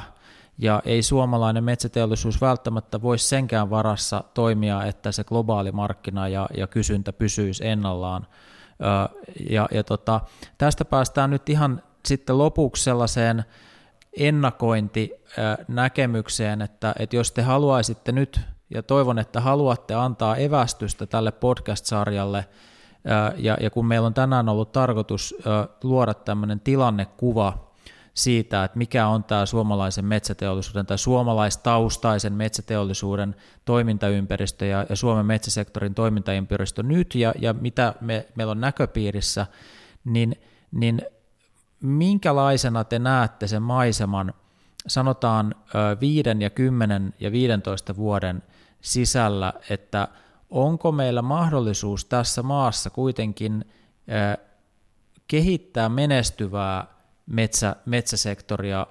[0.58, 6.66] ja ei suomalainen metsäteollisuus välttämättä voisi senkään varassa toimia, että se globaali markkina ja, ja
[6.66, 8.26] kysyntä pysyisi ennallaan.
[9.50, 10.20] Ja, ja tota,
[10.58, 13.44] tästä päästään nyt ihan sitten lopuksi sellaiseen
[14.16, 18.40] ennakointinäkemykseen, että, että jos te haluaisitte nyt
[18.74, 22.44] ja toivon, että haluatte antaa evästystä tälle podcast-sarjalle,
[23.36, 25.34] ja, ja kun meillä on tänään ollut tarkoitus
[25.82, 27.69] luoda tämmöinen tilannekuva
[28.14, 35.94] siitä, että mikä on tämä suomalaisen metsäteollisuuden tai suomalaistaustaisen metsäteollisuuden toimintaympäristö ja, ja Suomen metsäsektorin
[35.94, 39.46] toimintaympäristö nyt ja, ja mitä me, meillä on näköpiirissä,
[40.04, 40.36] niin,
[40.72, 41.02] niin
[41.80, 44.34] minkälaisena te näette sen maiseman,
[44.86, 45.54] sanotaan
[46.00, 48.42] viiden ja kymmenen ja 15 vuoden
[48.80, 50.08] sisällä, että
[50.50, 53.64] onko meillä mahdollisuus tässä maassa kuitenkin
[55.28, 56.99] kehittää menestyvää
[57.30, 58.86] metsä, metsäsektoria,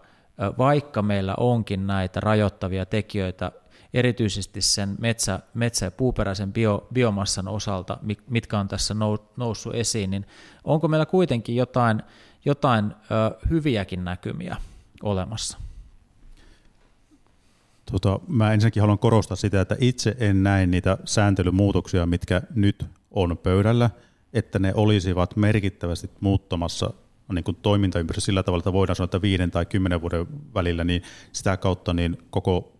[0.57, 3.51] vaikka meillä onkin näitä rajoittavia tekijöitä,
[3.93, 7.97] erityisesti sen metsä, metsä- ja puuperäisen bio, biomassan osalta,
[8.29, 8.95] mitkä on tässä
[9.37, 10.25] noussut esiin, niin
[10.63, 12.03] onko meillä kuitenkin jotain,
[12.45, 12.93] jotain
[13.49, 14.57] hyviäkin näkymiä
[15.03, 15.57] olemassa?
[17.91, 23.37] Tota, mä ensinnäkin haluan korostaa sitä, että itse en näe niitä sääntelymuutoksia, mitkä nyt on
[23.37, 23.89] pöydällä,
[24.33, 26.93] että ne olisivat merkittävästi muuttamassa
[27.35, 31.01] niin kuin toimintaympäristö sillä tavalla, että voidaan sanoa, että viiden tai kymmenen vuoden välillä, niin
[31.31, 32.80] sitä kautta niin koko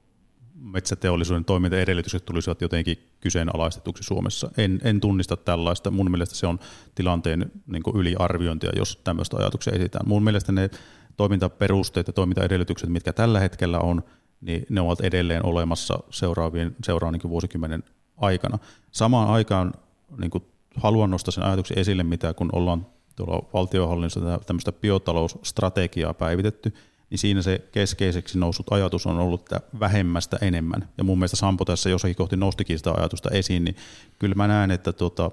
[0.62, 4.52] metsäteollisuuden toimintaedellytykset tulisivat jotenkin kyseenalaistetuksi Suomessa.
[4.58, 5.92] En, en tunnista tällaista.
[5.92, 6.60] Mun mielestä se on
[6.96, 10.08] tilanteen niin yliarviointia, jos tämmöistä ajatuksia esitään.
[10.08, 10.70] Mun mielestä ne
[11.18, 14.04] toimintaperusteet ja toimintaedellytykset, mitkä tällä hetkellä on,
[14.42, 17.84] niin ne ovat edelleen olemassa seuraavien, seuraavan niin vuosikymmenen
[18.18, 18.60] aikana.
[18.92, 19.74] Samaan aikaan
[20.18, 20.44] niin kuin
[20.76, 22.86] haluan nostaa sen ajatuksen esille, mitä kun ollaan
[23.26, 26.74] tuolla valtiohallinnossa tämmöistä biotalousstrategiaa päivitetty,
[27.10, 30.90] niin siinä se keskeiseksi noussut ajatus on ollut että vähemmästä enemmän.
[30.98, 33.76] Ja mun mielestä Sampo tässä jossakin kohti nostikin sitä ajatusta esiin, niin
[34.20, 35.32] kyllä mä näen, että tuota,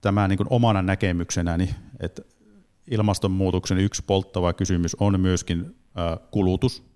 [0.00, 2.22] tämä niin omana näkemyksenäni, että
[2.90, 5.76] ilmastonmuutoksen yksi polttava kysymys on myöskin
[6.30, 6.89] kulutus,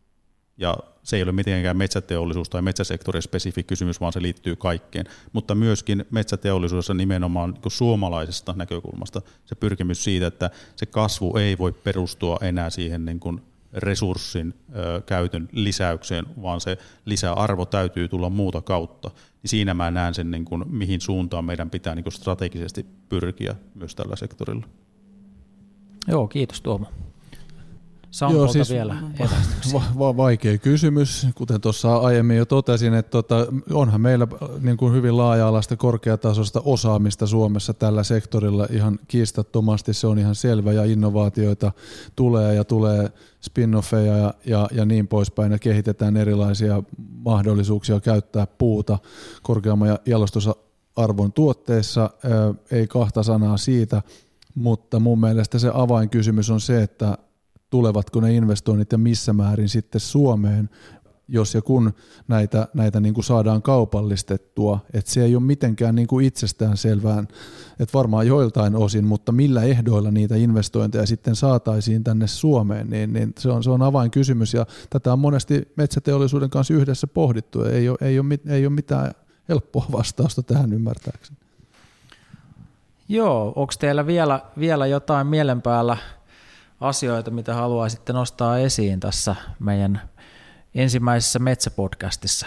[0.58, 5.06] ja se ei ole mitenkään metsäteollisuus tai metsäsektorin spesifi kysymys, vaan se liittyy kaikkeen.
[5.32, 11.72] Mutta myöskin metsäteollisuudessa nimenomaan niin suomalaisesta näkökulmasta se pyrkimys siitä, että se kasvu ei voi
[11.72, 13.40] perustua enää siihen niin kuin
[13.72, 19.10] resurssin ö, käytön lisäykseen, vaan se lisäarvo täytyy tulla muuta kautta.
[19.42, 23.54] Niin siinä mä näen sen, niin kuin, mihin suuntaan meidän pitää niin kuin strategisesti pyrkiä
[23.74, 24.66] myös tällä sektorilla.
[26.08, 26.86] Joo, kiitos Tuomo.
[28.14, 28.96] Sampolta Joo, siis vielä
[29.72, 34.26] va- va- vaikea kysymys, kuten tuossa aiemmin jo totesin, että tota, onhan meillä
[34.60, 40.72] niin kuin hyvin laaja-alaista korkeatasoista osaamista Suomessa tällä sektorilla ihan kiistattomasti, se on ihan selvä
[40.72, 41.72] ja innovaatioita
[42.16, 45.52] tulee ja tulee spin-offeja ja, ja, ja niin poispäin.
[45.52, 46.82] Ja kehitetään erilaisia
[47.24, 48.98] mahdollisuuksia käyttää puuta
[49.42, 52.10] korkeamman jalostusarvon tuotteissa,
[52.70, 54.02] ei kahta sanaa siitä,
[54.54, 57.18] mutta mun mielestä se avainkysymys on se, että
[57.70, 60.70] tulevatko ne investoinnit ja missä määrin sitten Suomeen,
[61.28, 61.92] jos ja kun
[62.28, 64.78] näitä, näitä niin kuin saadaan kaupallistettua.
[64.92, 67.28] Että se ei ole mitenkään niin kuin itsestään selvään,
[67.80, 73.32] että varmaan joiltain osin, mutta millä ehdoilla niitä investointeja sitten saataisiin tänne Suomeen, niin, niin
[73.38, 77.62] se, on, se on avainkysymys ja tätä on monesti metsäteollisuuden kanssa yhdessä pohdittu.
[77.62, 79.12] Ei ole, ei ole, ei ole mitään
[79.48, 81.38] helppoa vastausta tähän ymmärtääkseni.
[83.08, 85.96] Joo, onko teillä vielä, vielä jotain mielen päällä
[86.80, 90.00] asioita, mitä haluaisitte nostaa esiin tässä meidän
[90.74, 92.46] ensimmäisessä metsäpodcastissa?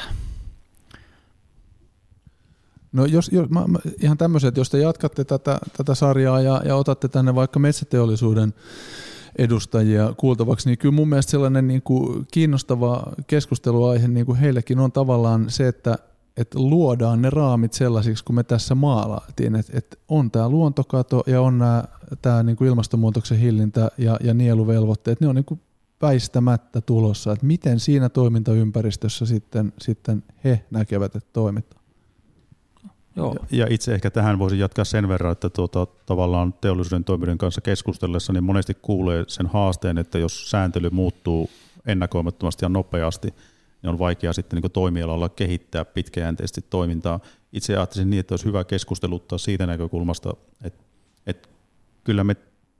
[2.91, 6.75] No jos, jos mä, mä, ihan tämmöiset, jos te jatkatte tätä, tätä sarjaa ja, ja
[6.75, 8.53] otatte tänne vaikka metsäteollisuuden
[9.37, 14.91] edustajia kuultavaksi, niin kyllä mun mielestä sellainen niin kuin kiinnostava keskusteluaihe niin kuin heillekin on
[14.91, 15.97] tavallaan se, että
[16.37, 21.41] että luodaan ne raamit sellaisiksi, kun me tässä maalaatiin, että, että on tämä luontokato ja
[21.41, 21.63] on
[22.21, 25.61] tämä niin kuin ilmastonmuutoksen hillintä ja, ja nieluvelvoitteet, ne on niin kuin
[26.01, 31.83] väistämättä tulossa, että miten siinä toimintaympäristössä sitten, sitten he näkevät, että toimitaan.
[33.15, 33.35] Joo.
[33.51, 38.33] Ja itse ehkä tähän voisin jatkaa sen verran, että tuota, tavallaan teollisuuden toimijoiden kanssa keskustellessa
[38.33, 41.49] niin monesti kuulee sen haasteen, että jos sääntely muuttuu
[41.85, 43.33] ennakoimattomasti ja nopeasti,
[43.81, 47.19] niin on vaikea sitten niin toimialalla kehittää pitkäjänteisesti toimintaa.
[47.53, 50.33] Itse ajattelisin niin, että olisi hyvä keskusteluttaa siitä näkökulmasta,
[50.63, 50.83] että,
[51.27, 51.49] että
[52.03, 52.35] kyllä me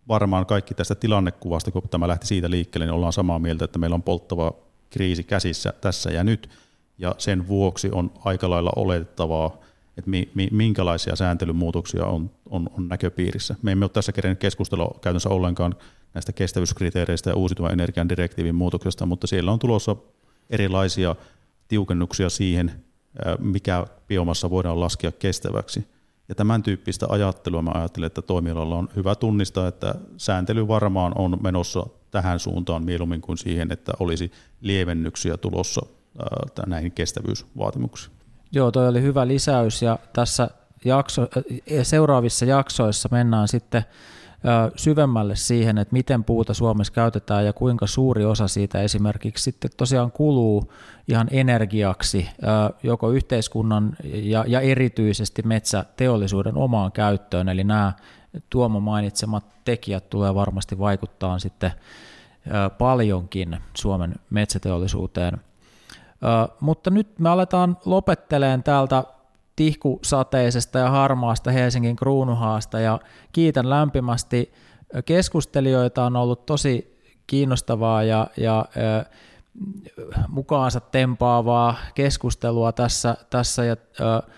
[0.07, 3.93] varmaan kaikki tästä tilannekuvasta, kun tämä lähti siitä liikkeelle, niin ollaan samaa mieltä, että meillä
[3.93, 4.51] on polttava
[4.89, 6.49] kriisi käsissä tässä ja nyt,
[6.97, 9.57] ja sen vuoksi on aika lailla oletettavaa,
[9.97, 13.55] että mi, mi, minkälaisia sääntelymuutoksia on, on, on näköpiirissä.
[13.61, 15.75] Me emme ole tässä kerennyt keskustella käytännössä ollenkaan
[16.13, 19.95] näistä kestävyyskriteereistä ja uusiutuvan energian direktiivin muutoksesta, mutta siellä on tulossa
[20.49, 21.15] erilaisia
[21.67, 22.71] tiukennuksia siihen,
[23.39, 25.87] mikä biomassa voidaan laskea kestäväksi.
[26.29, 31.37] Ja tämän tyyppistä ajattelua mä ajattelen, että toimialalla on hyvä tunnistaa, että sääntely varmaan on
[31.41, 35.81] menossa tähän suuntaan mieluummin kuin siihen, että olisi lievennyksiä tulossa
[36.65, 38.15] näihin kestävyysvaatimuksiin.
[38.51, 40.49] Joo, toi oli hyvä lisäys ja tässä
[40.85, 41.27] jakso,
[41.83, 43.83] seuraavissa jaksoissa mennään sitten
[44.75, 50.11] syvemmälle siihen, että miten puuta Suomessa käytetään ja kuinka suuri osa siitä esimerkiksi sitten tosiaan
[50.11, 50.73] kuluu
[51.07, 52.29] ihan energiaksi
[52.83, 57.49] joko yhteiskunnan ja, ja erityisesti metsäteollisuuden omaan käyttöön.
[57.49, 57.93] Eli nämä
[58.49, 61.71] Tuomo mainitsemat tekijät tulee varmasti vaikuttaa sitten
[62.77, 65.37] paljonkin Suomen metsäteollisuuteen.
[66.59, 69.03] Mutta nyt me aletaan lopetteleen täältä
[69.57, 72.79] tihkusateisesta ja harmaasta Helsingin kruunuhaasta.
[72.79, 72.99] Ja
[73.31, 74.53] kiitän lämpimästi
[75.05, 76.97] keskustelijoita, on ollut tosi
[77.27, 78.65] kiinnostavaa ja, ja
[80.27, 83.65] mukaansa tempaavaa keskustelua tässä, tässä.
[83.65, 84.31] Ja ö,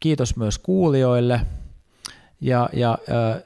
[0.00, 1.40] kiitos myös kuulijoille.
[2.40, 3.42] Ja, ja ö,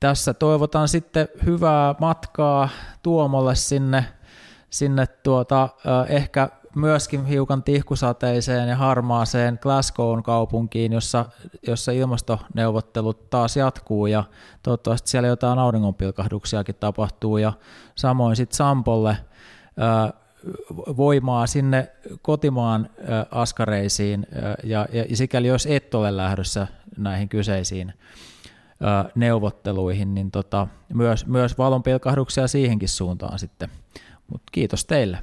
[0.00, 2.68] tässä toivotan sitten hyvää matkaa
[3.02, 4.04] Tuomolle sinne,
[4.70, 5.68] sinne tuota,
[6.08, 11.26] ehkä myöskin hiukan tihkusateiseen ja harmaaseen Glasgown kaupunkiin, jossa,
[11.66, 14.24] jossa ilmastoneuvottelut taas jatkuu ja
[14.62, 17.52] toivottavasti siellä jotain auringonpilkahduksiakin tapahtuu ja
[17.94, 19.16] samoin sitten Sampolle
[20.96, 21.92] voimaa sinne
[22.22, 22.88] kotimaan
[23.30, 26.66] askareisiin ää, ja, ja sikäli jos et ole lähdössä
[26.96, 27.92] näihin kyseisiin
[29.14, 33.68] neuvotteluihin, niin tota, myös, myös valonpilkahduksia siihenkin suuntaan sitten.
[34.32, 35.18] Mut kiitos teille.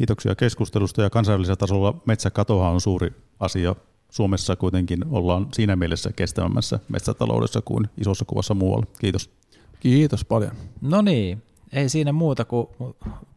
[0.00, 3.74] Kiitoksia keskustelusta ja kansainvälisellä tasolla metsäkatohan on suuri asia.
[4.10, 8.86] Suomessa kuitenkin ollaan siinä mielessä kestävämmässä metsätaloudessa kuin isossa kuvassa muualla.
[8.98, 9.30] Kiitos.
[9.80, 10.52] Kiitos paljon.
[10.80, 12.66] No niin, ei siinä muuta kuin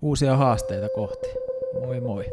[0.01, 1.27] uusia haasteita kohti.
[1.85, 2.25] Moi moi.